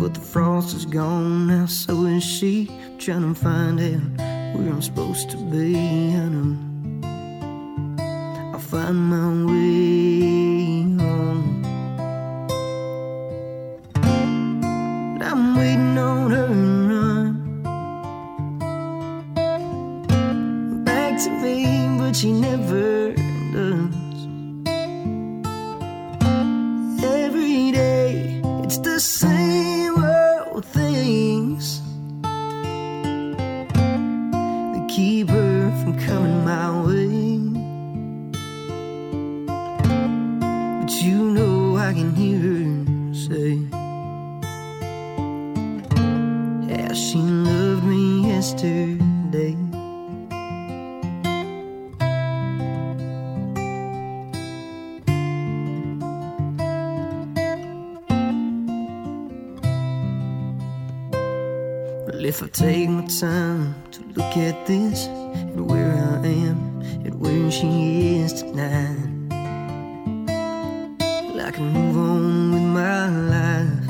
[0.00, 2.66] But the frost is gone now, so is she.
[2.98, 4.00] Trying to find out
[4.56, 5.76] where I'm supposed to be.
[6.16, 7.08] Um, I
[8.26, 9.73] know I'll find my way
[64.36, 68.98] at this, and where I am, and where she is tonight,
[71.40, 73.86] I can move on with my life.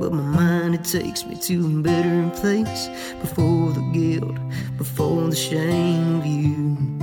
[0.00, 2.88] But my mind, it takes me to a better place
[3.20, 4.38] before the guilt,
[4.76, 6.97] before the shame of you.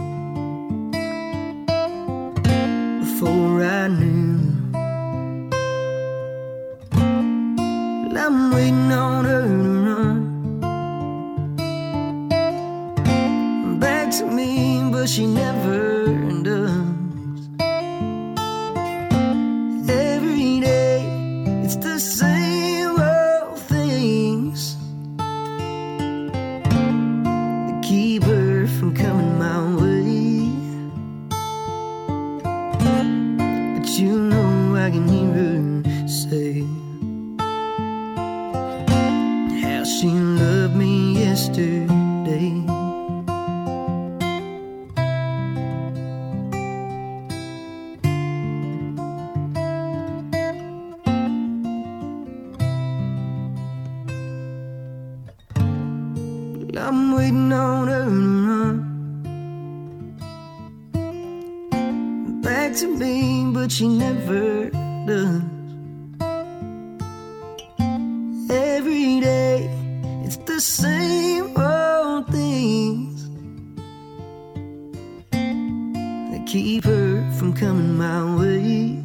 [76.46, 79.02] Keep her from coming my way.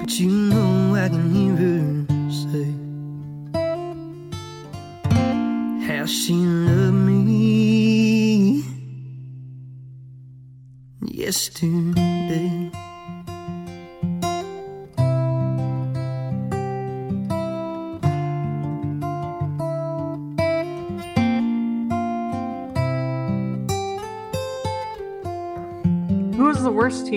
[0.00, 2.70] But you know I can hear her say
[5.86, 8.62] how she loved me
[11.00, 12.15] yesterday.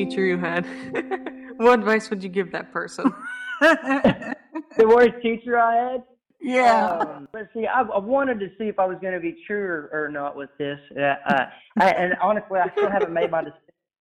[0.05, 0.65] Teacher you had?
[1.57, 3.13] what advice would you give that person?
[4.77, 6.03] The worst teacher I had.
[6.41, 6.87] yeah.
[6.87, 7.65] Um, let's see.
[7.67, 10.35] I, I wanted to see if I was going to be true or, or not
[10.37, 11.45] with this, uh, uh,
[11.79, 13.59] I, and honestly, I still haven't made my decision.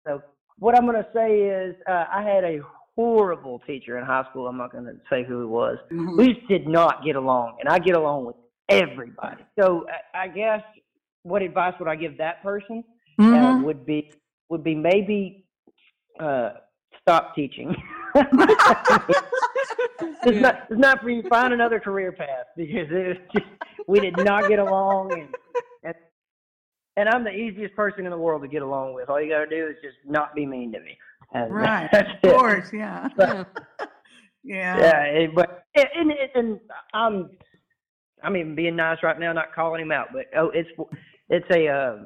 [0.07, 0.23] So
[0.59, 2.61] what I'm going to say is, uh, I had a
[2.95, 4.47] horrible teacher in high school.
[4.49, 5.79] I'm not going to say who it was.
[5.91, 6.19] Mhm.
[6.19, 8.37] We just did not get along, and I get along with
[8.69, 9.45] everybody.
[9.59, 10.63] So I, I guess
[11.23, 12.85] what advice would I give that person?
[13.19, 13.63] Uh, Mhm.
[13.63, 14.13] would be
[14.51, 15.46] would be maybe
[16.21, 16.51] uh,
[17.01, 17.75] stop teaching.
[18.15, 18.33] it's
[20.41, 21.23] not it's not for you.
[21.29, 23.47] Find another career path because it just
[23.87, 25.35] we did not get along, and,
[25.85, 25.95] and
[26.97, 29.09] and I'm the easiest person in the world to get along with.
[29.09, 30.97] All you got to do is just not be mean to me.
[31.33, 31.89] And Right.
[31.93, 32.33] Of it.
[32.33, 32.73] course.
[32.73, 33.09] Yeah.
[33.19, 33.45] Yeah.
[34.45, 34.79] Yeah.
[34.79, 36.61] Yeah, it, but and, and and
[36.95, 37.31] I'm
[38.23, 40.69] I'm even being nice right now, not calling him out, but oh, it's
[41.29, 41.97] it's a uh,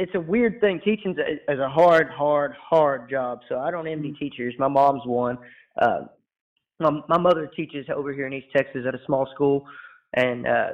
[0.00, 0.80] it's a weird thing.
[0.84, 1.14] Teaching
[1.48, 3.40] is a hard, hard, hard job.
[3.48, 4.54] So I don't envy teachers.
[4.58, 5.36] My mom's one.
[5.80, 6.02] Uh,
[6.78, 9.66] my my mother teaches over here in East Texas at a small school,
[10.14, 10.70] and uh,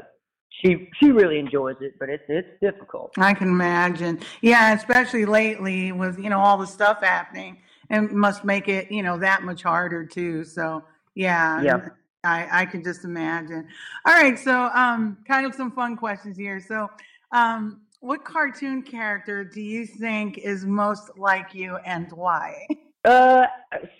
[0.62, 3.12] she she really enjoys it, but it's it's difficult.
[3.18, 4.20] I can imagine.
[4.40, 7.58] Yeah, especially lately with, you know, all the stuff happening
[7.90, 10.44] and must make it, you know, that much harder too.
[10.44, 11.62] So, yeah.
[11.62, 11.88] Yeah.
[12.24, 13.68] I, I can just imagine.
[14.04, 14.36] All right.
[14.36, 16.60] So, um, kind of some fun questions here.
[16.60, 16.90] So,
[17.30, 22.66] um, what cartoon character do you think is most like you and why?
[23.04, 23.46] Uh,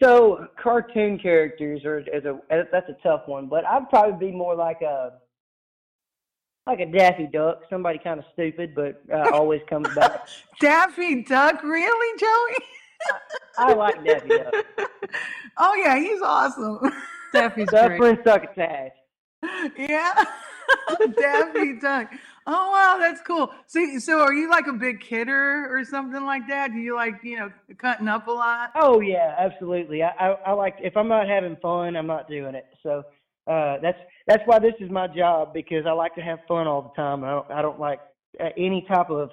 [0.03, 4.55] so cartoon characters are is a that's a tough one, but I'd probably be more
[4.55, 5.13] like a
[6.67, 10.27] like a Daffy Duck, somebody kind of stupid, but uh, always comes back.
[10.61, 11.63] Daffy Duck?
[11.63, 12.67] Really, Joey?
[13.59, 14.55] I like Daffy Duck.
[15.59, 15.99] oh, yeah.
[15.99, 16.93] He's awesome.
[17.33, 17.81] Daffy's great.
[17.81, 18.93] Suffer and succotash.
[19.79, 20.25] yeah.
[21.21, 22.13] Daffy Duck.
[22.49, 23.53] Oh wow, that's cool.
[23.67, 26.73] So, so are you like a big kidder or something like that?
[26.73, 28.71] Do you like, you know, cutting up a lot?
[28.77, 30.03] Oh yeah, absolutely.
[30.05, 32.67] I, I I like if I'm not having fun, I'm not doing it.
[32.85, 33.03] So
[33.49, 36.83] uh, that's that's why this is my job because I like to have fun all
[36.83, 37.25] the time.
[37.25, 38.01] I don't I don't like
[38.39, 39.31] uh, any type of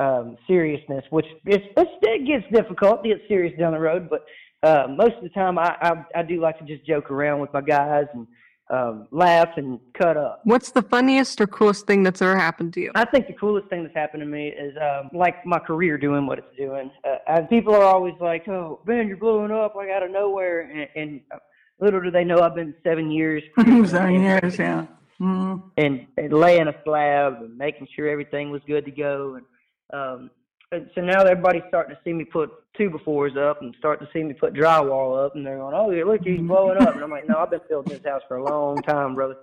[0.00, 4.10] um, seriousness, which it's, it's, it gets difficult to get serious down the road.
[4.10, 4.26] But
[4.68, 7.52] uh, most of the time, I, I I do like to just joke around with
[7.52, 8.26] my guys and
[8.72, 10.40] um, laugh and cut up.
[10.44, 12.90] What's the funniest or coolest thing that's ever happened to you?
[12.94, 16.26] I think the coolest thing that's happened to me is um, like my career doing
[16.26, 16.90] what it's doing.
[17.04, 20.62] Uh, and people are always like, "Oh, man, you're blowing up like out of nowhere,"
[20.62, 21.38] and, and uh,
[21.80, 24.86] little do they know I've been seven years Seven years, yeah.
[25.20, 25.62] Mhm.
[25.76, 29.36] and, and laying a slab and making sure everything was good to go.
[29.36, 29.44] And,
[29.92, 30.30] um,
[30.72, 34.22] and so now everybody's starting to see me put two-by-fours up and starting to see
[34.22, 37.10] me put drywall up, and they're going, "Oh, yeah, look, he's blowing up." And I'm
[37.10, 39.36] like, "No, I've been building this house for a long time, brother."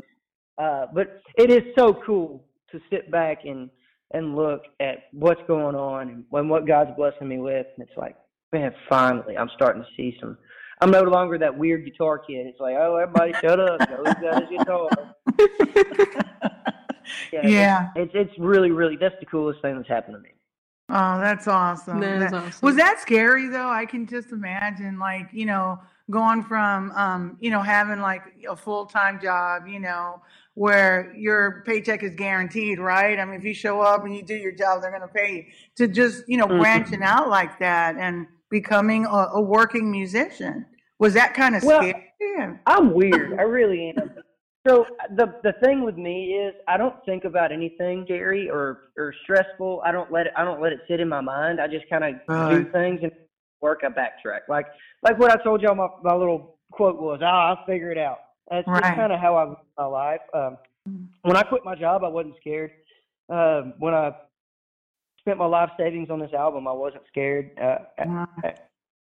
[0.57, 3.69] Uh, but it is so cool to sit back and
[4.11, 7.95] and look at what's going on and, and what God's blessing me with, and it's
[7.95, 8.15] like,
[8.51, 10.37] man, finally, I'm starting to see some.
[10.81, 12.47] I'm no longer that weird guitar kid.
[12.47, 13.79] It's like, oh, everybody, shut up.
[13.87, 14.89] Joey's got his guitar.
[17.31, 17.87] Yeah, Yeah.
[17.95, 20.29] It's it's really really that's the coolest thing that's happened to me.
[20.89, 21.99] Oh, that's awesome.
[21.99, 22.65] That is That- awesome.
[22.65, 23.69] Was that scary though?
[23.69, 25.79] I can just imagine like, you know,
[26.09, 30.21] going from um, you know, having like a full-time job, you know,
[30.55, 33.19] where your paycheck is guaranteed, right?
[33.19, 35.35] I mean, if you show up and you do your job, they're going to pay
[35.35, 35.45] you.
[35.75, 36.59] To just, you know, Mhm.
[36.59, 40.65] branching out like that and becoming a, a working musician.
[40.97, 42.59] Was that kind of Well, scary?
[42.65, 43.39] I'm weird.
[43.39, 44.11] I really am.
[44.67, 44.85] So
[45.15, 49.81] the the thing with me is I don't think about anything scary or or stressful.
[49.85, 51.61] I don't let it I don't let it sit in my mind.
[51.61, 52.15] I just kind of
[52.49, 53.11] do things and
[53.61, 53.81] work.
[53.83, 54.41] I backtrack.
[54.49, 54.65] Like
[55.01, 57.21] like what I told y'all my my little quote was.
[57.23, 58.19] Ah, I'll figure it out.
[58.51, 58.95] That's Right.
[58.95, 60.21] kind of how I live my life.
[60.33, 60.57] Um,
[61.21, 62.71] when I quit my job, I wasn't scared.
[63.29, 64.11] Um, when I
[65.19, 67.51] spent my life savings on this album, I wasn't scared.
[67.61, 68.27] Uh, Wow.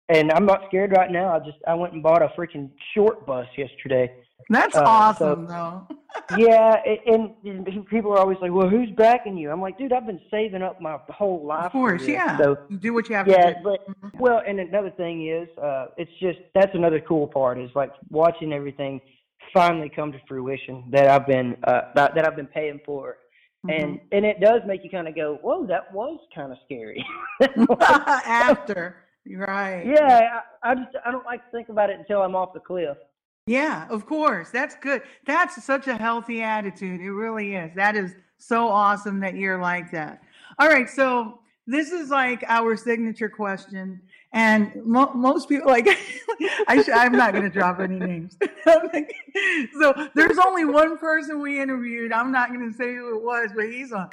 [0.10, 1.36] And I'm not scared right now.
[1.36, 4.14] I just I went and bought a freaking short bus yesterday.
[4.50, 5.88] That's Uh, so- awesome though.
[6.38, 10.08] yeah, and, and people are always like, "Well, who's backing you?" I'm like, "Dude, I've
[10.08, 12.38] been saving up my whole life." Of course, this." yeah.
[12.38, 13.60] So You do what you have yeah, to do.
[13.64, 17.92] but well, and another thing is, uh, it's just that's another cool part is like
[18.10, 19.00] watching everything
[19.54, 23.18] finally come to fruition that I've been uh, that, that I've been paying for,
[23.68, 23.70] Mm-hmm.
[23.84, 27.06] and and it does make you kind of go, "Whoa, that was kind of scary."
[27.82, 28.96] After.
[29.32, 29.86] Right.
[29.86, 32.60] yeah, I, I just I don't like to think about it until I'm off the
[32.60, 32.98] cliff.
[33.46, 34.50] Yeah, of course.
[34.52, 35.02] That's good.
[35.26, 37.02] That's such a healthy attitude.
[37.02, 37.72] It really is.
[37.76, 40.22] That is so awesome that you're like that.
[40.60, 40.90] All right.
[40.90, 44.02] So this is like our signature question.
[44.32, 45.88] And mo- most people like,
[46.68, 48.38] I sh- I'm not going to drop any names.
[49.80, 52.12] so there's only one person we interviewed.
[52.12, 54.08] I'm not going to say who it was, but he's on.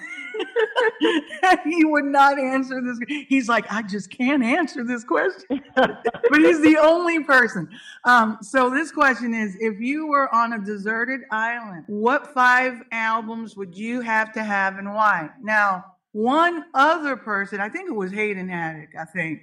[1.65, 2.99] he would not answer this.
[3.29, 5.63] He's like, I just can't answer this question.
[5.75, 7.69] but he's the only person.
[8.05, 13.55] Um, so this question is: If you were on a deserted island, what five albums
[13.57, 15.29] would you have to have, and why?
[15.43, 18.91] Now, one other person, I think it was Hayden Attic.
[18.99, 19.43] I think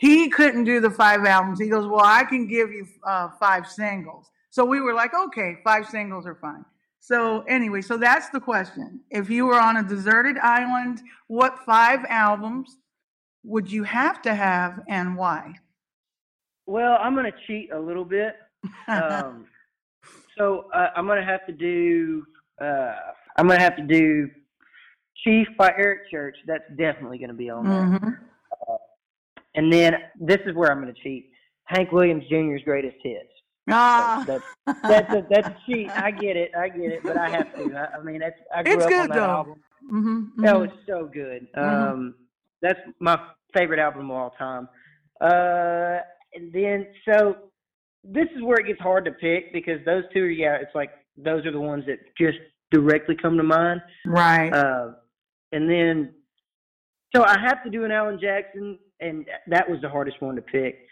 [0.00, 1.60] he couldn't do the five albums.
[1.60, 5.58] He goes, "Well, I can give you uh, five singles." So we were like, "Okay,
[5.62, 6.64] five singles are fine."
[7.00, 9.00] So anyway, so that's the question.
[9.10, 12.78] If you were on a deserted island, what five albums
[13.44, 15.54] would you have to have, and why?
[16.66, 18.36] Well, I'm gonna cheat a little bit.
[18.88, 19.44] um,
[20.38, 22.24] so uh, I'm gonna have to do.
[22.58, 22.94] Uh,
[23.36, 24.30] I'm gonna have to do
[25.24, 26.36] Chief by Eric Church.
[26.46, 27.82] That's definitely gonna be on there.
[27.82, 28.29] Mhm.
[29.60, 31.30] And then this is where I'm gonna cheat.
[31.64, 33.28] Hank Williams Jr.'s greatest hits.
[33.70, 34.24] Ah.
[34.26, 34.44] That's
[34.82, 35.90] that's a, that's a cheat.
[35.90, 36.50] I get it.
[36.58, 37.02] I get it.
[37.02, 37.74] But I have to.
[37.76, 39.20] I, I mean, that's I grew It's up good, on that though.
[39.24, 39.54] album.
[39.92, 41.46] Mm-hmm, That was so good.
[41.54, 41.92] Mhm.
[41.92, 42.14] Um,
[42.62, 43.18] that's my
[43.54, 44.66] favorite album of all time.
[45.20, 45.98] Uh,
[46.32, 47.36] and then so
[48.02, 50.90] this is where it gets hard to pick because those two, are yeah, it's like
[51.18, 52.38] those are the ones that just
[52.70, 53.82] directly come to mind.
[54.06, 54.50] Right.
[54.50, 54.92] Uh,
[55.52, 56.14] and then,
[57.14, 60.42] so I have to do an Alan Jackson, and that was the hardest one to
[60.42, 60.86] pick.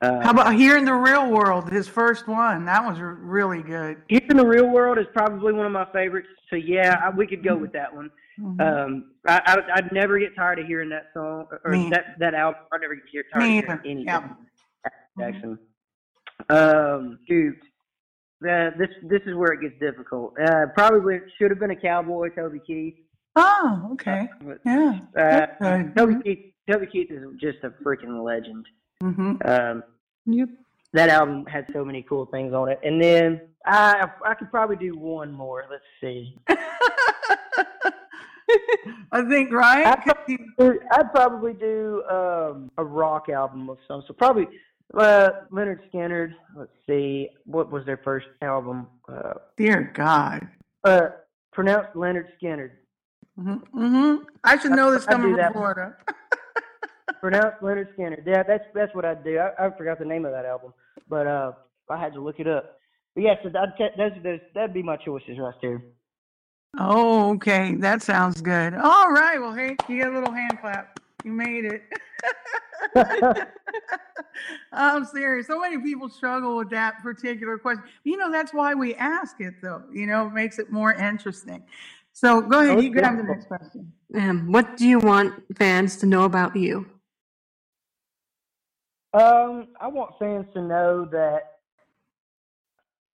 [0.00, 1.70] Uh, How about here in the real world?
[1.70, 2.64] His first one.
[2.64, 4.02] That was r- really good.
[4.08, 6.28] Here in the Real World is probably one of my favorites.
[6.50, 8.10] So yeah, I, we could go with that one.
[8.38, 8.60] Mhm.
[8.60, 12.34] Um, I, I I'd never get tired of hearing that song or Me- that that
[12.34, 12.62] album.
[12.72, 13.80] I never get tired Me of either.
[13.84, 14.04] hearing anything.
[14.06, 14.28] Yeah.
[15.18, 15.58] Jackson.
[16.48, 17.56] Um, shoot.
[18.42, 20.34] Uh, this this is where it gets difficult.
[20.38, 22.94] Uh, probably should have been a cowboy, Toby Keith.
[23.36, 24.28] Oh, okay.
[24.42, 24.98] But, Yeah.
[25.00, 25.96] uh, That's good.
[25.96, 28.66] Toby Keith, Toby Keith is just a freaking legend.
[29.00, 29.82] hmm Um,
[30.26, 30.48] Yep.
[30.94, 32.80] that album had so many cool things on it.
[32.82, 35.64] And then I I could probably do one more.
[35.70, 36.38] Let's see.
[39.12, 39.86] I think right.
[39.86, 44.02] I'd probably, do- I'd probably do um, a rock album of some.
[44.06, 44.46] So probably
[44.94, 46.32] uh, Lynyrd Skynyrd.
[46.56, 47.28] Let's see.
[47.46, 48.86] What was their first album?
[49.08, 50.46] Uh, Dear God.
[50.84, 51.08] uh,
[51.52, 52.72] pronounced Leonard Skinner.
[53.36, 55.52] hmm hmm I should know this coming from.
[55.52, 55.96] Florida.
[57.24, 58.22] pronounced Leonard Skinner.
[58.26, 59.38] Yeah, that's that's what I'd do.
[59.38, 60.74] I, I forgot the name of that album,
[61.08, 61.52] but uh,
[61.88, 62.78] I had to look it up.
[63.14, 65.82] But yeah, so I'd, ta- those, those, that'd be my choices right there.
[66.78, 67.76] Oh, okay.
[67.76, 68.74] That sounds good.
[68.74, 69.38] All right.
[69.40, 71.00] Well, hey, you get a little hand clap.
[71.24, 71.82] You made it.
[74.72, 75.46] I'm serious.
[75.46, 77.84] So many people struggle with that particular question.
[78.02, 79.82] You know, that's why we ask it, though.
[79.92, 81.62] You know, it makes it more interesting.
[82.12, 82.76] So go ahead.
[82.76, 83.92] Oh, You grab the next question.
[84.14, 86.86] Um, what do you want fans to know about you?
[89.14, 91.58] Um, I want fans to know that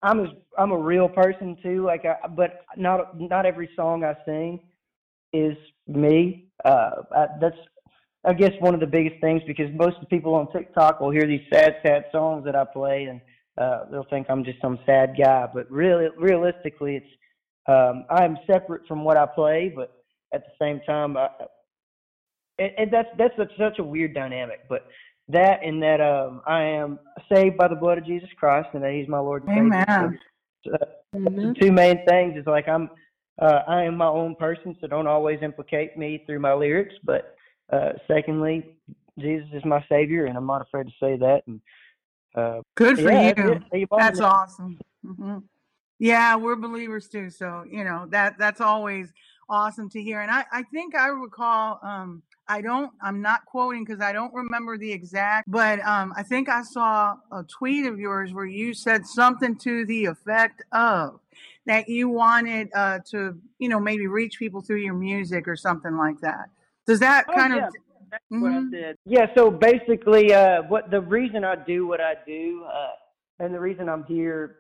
[0.03, 0.29] I'm a,
[0.59, 1.85] I'm a real person too.
[1.85, 4.61] Like, I, but not not every song I sing
[5.33, 6.47] is me.
[6.65, 7.57] Uh, I, that's
[8.25, 11.11] I guess one of the biggest things because most of the people on TikTok will
[11.11, 13.21] hear these sad, sad songs that I play and
[13.59, 15.49] uh, they'll think I'm just some sad guy.
[15.53, 17.07] But really, realistically, it's
[17.67, 21.29] um, I'm separate from what I play, but at the same time, I,
[22.59, 24.61] and, and that's that's such, such a weird dynamic.
[24.69, 24.87] But
[25.33, 26.99] that and that um, I am
[27.33, 29.85] saved by the blood of Jesus Christ and that He's my Lord and Savior.
[29.87, 30.19] Amen.
[30.65, 32.91] So, uh, the two main things is like I'm
[33.41, 36.95] uh, I am my own person, so don't always implicate me through my lyrics.
[37.05, 37.35] But
[37.73, 38.77] uh, secondly,
[39.19, 41.43] Jesus is my Savior, and I'm not afraid to say that.
[41.47, 41.61] And
[42.35, 43.35] uh, Good for yeah, you.
[43.35, 43.79] that's it.
[43.79, 44.27] You bought That's me.
[44.27, 44.79] awesome.
[45.05, 45.39] hmm
[45.99, 47.31] Yeah, we're believers too.
[47.31, 49.13] So, you know, that that's always
[49.49, 50.21] awesome to hear.
[50.21, 54.35] And I, I think I recall, um, I don't, I'm not quoting because I don't
[54.35, 58.75] remember the exact, but um, I think I saw a tweet of yours where you
[58.75, 61.21] said something to the effect of
[61.67, 65.97] that you wanted uh, to, you know, maybe reach people through your music or something
[65.97, 66.47] like that.
[66.89, 67.69] Does that Oh, kind yeah.
[67.69, 67.75] of,
[68.11, 68.71] That's what I Mhm.
[68.73, 68.97] said.
[69.07, 69.27] Yeah.
[69.37, 72.95] So basically, uh, what the reason I do what I do, uh,
[73.39, 74.57] and the reason I'm here,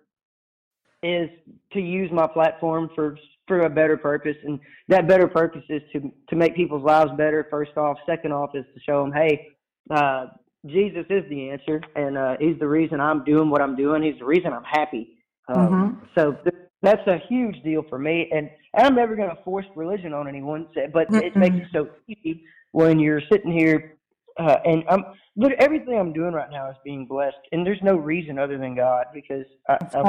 [1.03, 1.29] is
[1.73, 3.19] to use my platform for
[3.51, 7.49] for a better purpose, and that better purpose is to to make people's lives better.
[7.51, 9.49] First off, second off is to show them, hey,
[9.91, 10.27] uh,
[10.67, 14.05] Jesus is the answer, and uh, He's the reason I'm doing what I'm doing.
[14.05, 15.19] He's the reason I'm happy.
[15.49, 15.67] Um,
[16.15, 19.67] So th- that's a huge deal for me, and, and I'm never going to force
[19.75, 20.69] religion on anyone.
[20.93, 23.97] But it makes it so easy when you're sitting here,
[24.39, 25.05] uh, and I'm.
[25.37, 28.77] But everything I'm doing right now is being blessed, and there's no reason other than
[28.77, 30.05] God because I, I'm,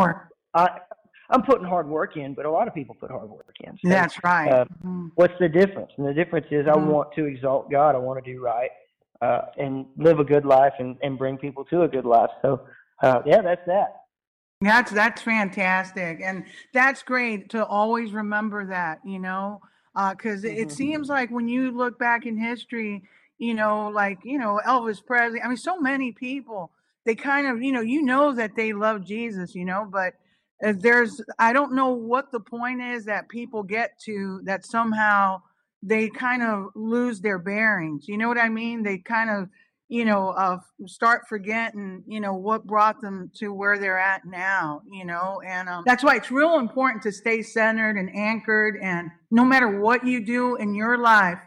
[0.54, 0.68] I,
[1.32, 3.78] I'm putting hard work in, but a lot of people put hard work in.
[3.84, 4.52] So, that's right.
[4.52, 5.12] uh, Mhm.
[5.16, 5.92] what's the difference?
[5.98, 6.88] And the difference is I Mhm.
[6.88, 7.96] want to exalt God.
[7.96, 8.70] I want to do right
[9.22, 12.30] uh, and live a good life and, and bring people to a good life.
[12.42, 12.62] So,
[13.02, 13.98] uh, yeah, that's that.
[14.62, 19.62] That's that's fantastic, and that's great to always remember that, you know,
[20.12, 20.72] because it Mhm.
[20.72, 23.02] seems like when you look back in history,
[23.40, 25.42] you know, like you know Elvis Presley.
[25.42, 26.72] I mean, so many people
[27.06, 30.14] they kind of, you know, you know that they love Jesus, you know, but
[30.64, 35.42] uh, there's I don't know what the point is that people get to that somehow
[35.84, 38.08] they kind of lose their bearings.
[38.08, 38.84] You know what I mean?
[38.84, 39.50] They kind of
[39.92, 44.82] you know, uh, start forgetting, you know, what brought them to where they're at now,
[44.90, 48.78] you know, and um, that's why it's real important to stay centered and anchored.
[48.82, 51.40] And no matter what you do in your life,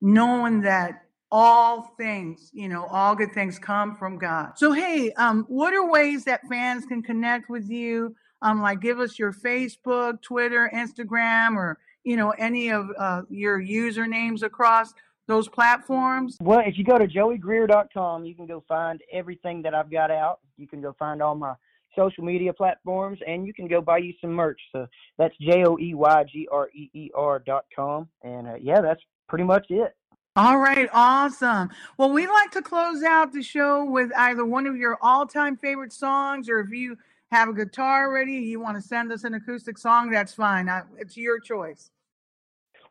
[0.00, 4.52] knowing that all things, you know, all good things come from God.
[4.56, 8.16] So, hey, um, what are ways that fans can connect with you?
[8.42, 13.60] Um, like give us your Facebook, Twitter, Instagram, or, you know, any of uh, your
[13.60, 14.94] usernames across
[15.26, 16.36] those platforms.
[16.40, 20.40] Well, if you go to joeygreer.com, you can go find everything that I've got out.
[20.56, 21.54] You can go find all my
[21.96, 24.60] social media platforms, and you can go buy you some merch.
[24.72, 24.86] So
[25.18, 28.08] that's J O E Y G R E E R dot com.
[28.22, 29.94] And uh, yeah, that's pretty much it.
[30.36, 31.70] All right, awesome.
[31.98, 35.92] Well, we like to close out the show with either one of your all-time favorite
[35.92, 36.96] songs, or if you
[37.30, 40.68] have a guitar ready, you want to send us an acoustic song, that's fine.
[40.68, 41.90] I, it's your choice.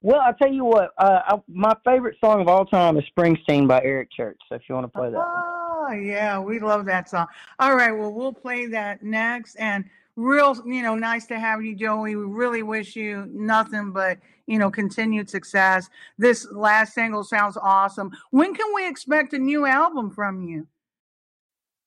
[0.01, 0.91] Well, I'll tell you what.
[0.97, 4.39] Uh, I, my favorite song of all time is "Springsteen" by Eric Church.
[4.47, 5.25] So if you want to play that, one.
[5.27, 7.27] Oh, yeah, we love that song.
[7.59, 9.55] All right, well, we'll play that next.
[9.55, 9.83] And
[10.15, 12.15] real, you know, nice to have you, Joey.
[12.15, 15.89] We really wish you nothing but, you know, continued success.
[16.17, 18.11] This last single sounds awesome.
[18.31, 20.65] When can we expect a new album from you?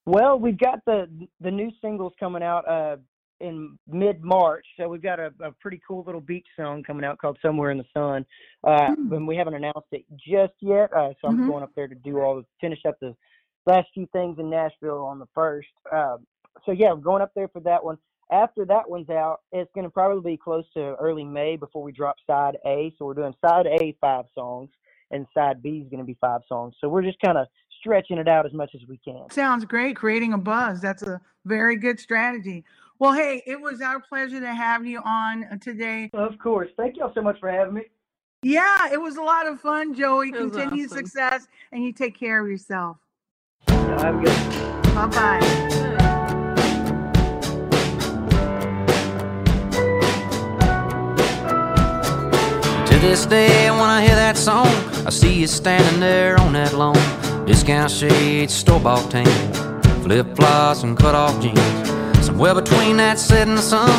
[0.06, 1.08] Well, we've got the
[1.40, 2.96] the new singles coming out uh,
[3.40, 7.18] in mid March, so we've got a, a pretty cool little beach song coming out
[7.18, 8.26] called "Somewhere in the Sun."
[8.64, 9.12] Uh, Mm.
[9.16, 11.46] and we haven't announced it just yet, uh, so I'm Mhm.
[11.46, 13.14] going up there to do all the finish up the
[13.66, 15.68] last few things in Nashville on the first.
[15.92, 16.26] Um,
[16.64, 17.98] so yeah, I'm going up there for that one.
[18.32, 21.92] After that one's out, it's going to probably be close to early May before we
[21.92, 22.92] drop side A.
[22.98, 24.70] So we're doing side A five songs,
[25.12, 26.74] and side B is going to be five songs.
[26.80, 27.46] So we're just kind of
[27.82, 29.28] stretching it out as much as we can.
[29.30, 30.80] Sounds great, creating a buzz.
[30.80, 32.64] That's a very good strategy.
[32.98, 36.08] Well, hey, it was our pleasure to have you on uh, today.
[36.14, 36.68] Of course.
[36.76, 37.82] Thank y'all so much for having me.
[38.44, 40.28] Yeah, it was a lot of fun, Joey.
[40.28, 40.98] It was Continued awesome.
[40.98, 42.98] success, and you take care of yourself.
[43.68, 45.40] Y'all have a good Bye bye.
[52.86, 54.66] To this day, when I hear that song,
[55.06, 57.21] I see you standing there on that lawn.
[57.52, 59.26] Discount shades, store bought tan,
[60.02, 61.90] flip flops, and cut off jeans.
[62.24, 63.90] Somewhere between that set and the sun,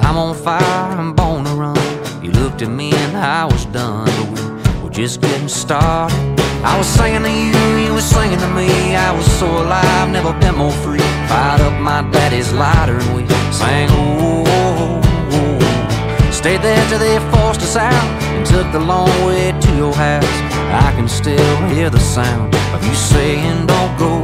[0.00, 0.62] I'm on fire,
[0.96, 1.76] I'm born to run.
[2.24, 6.16] You looked at me and I was done, but we were just getting started.
[6.62, 8.94] I was singing to you, you were singing to me.
[8.94, 11.04] I was so alive, never been more free.
[11.26, 15.00] Fired up my daddy's lighter and we sang, oh, oh,
[15.32, 16.30] oh.
[16.30, 20.49] Stayed there till they forced us out and took the long way to your house.
[20.72, 24.22] I can still hear the sound of you saying, Don't go.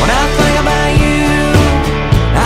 [0.00, 1.26] When I think about you,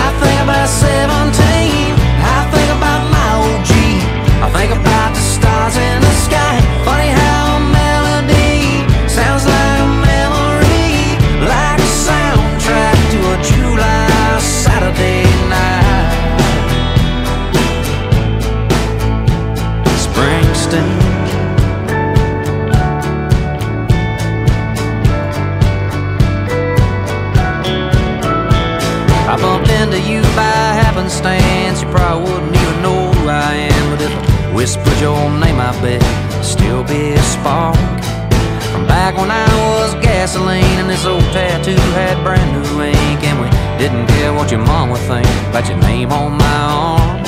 [0.03, 1.95] I think about 17.
[2.25, 4.03] I think about my old Jeep.
[4.43, 5.13] I think about
[31.05, 31.83] by happenstance.
[31.83, 35.73] You probably wouldn't even know who I am, but if I whispered your name, I
[35.83, 37.77] bet it'd still be a spark.
[38.73, 43.37] From back when I was gasoline and this old tattoo had brand new ink, and
[43.41, 43.49] we
[43.79, 47.23] didn't care what your mom would think about your name on my arm.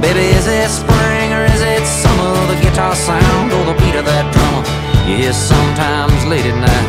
[0.00, 2.34] Baby, is it spring or is it summer?
[2.52, 4.64] The guitar sound or the beat of that drummer?
[5.08, 6.88] Yes, sometimes late at night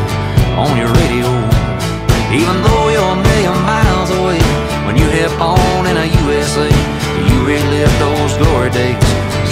[0.60, 1.28] on your radio.
[2.28, 3.85] Even though you're a million miles
[4.98, 6.68] you hit on in a USA,
[7.28, 8.98] you relive those glory days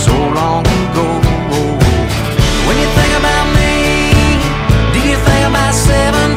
[0.07, 1.07] so long ago.
[2.67, 3.75] When you think about me,
[4.95, 6.37] do you think about 17?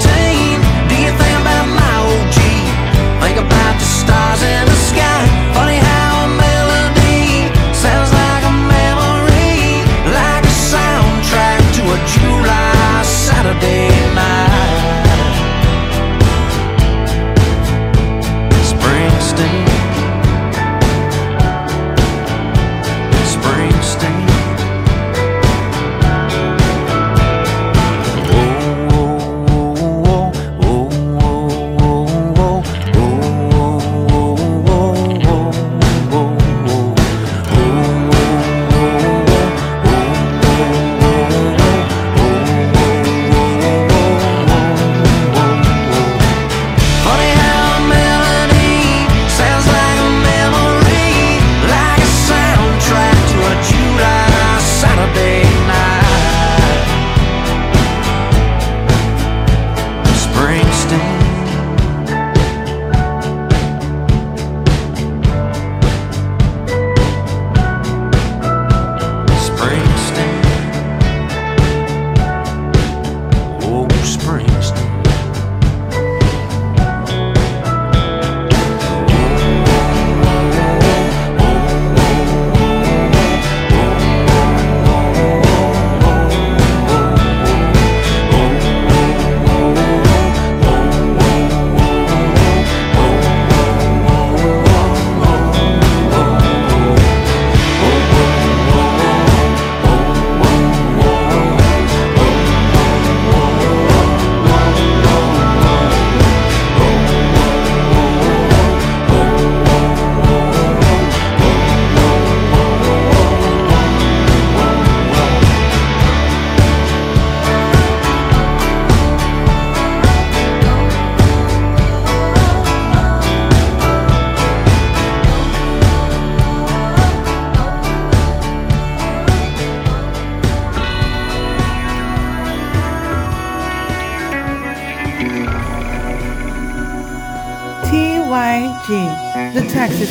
[0.89, 1.97] Do you think about my
[2.35, 2.67] Jeep?
[3.23, 5.06] Think about the stars in the sky.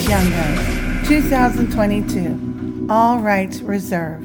[0.09, 2.87] Young Guns, 2022.
[2.89, 4.16] All rights reserved.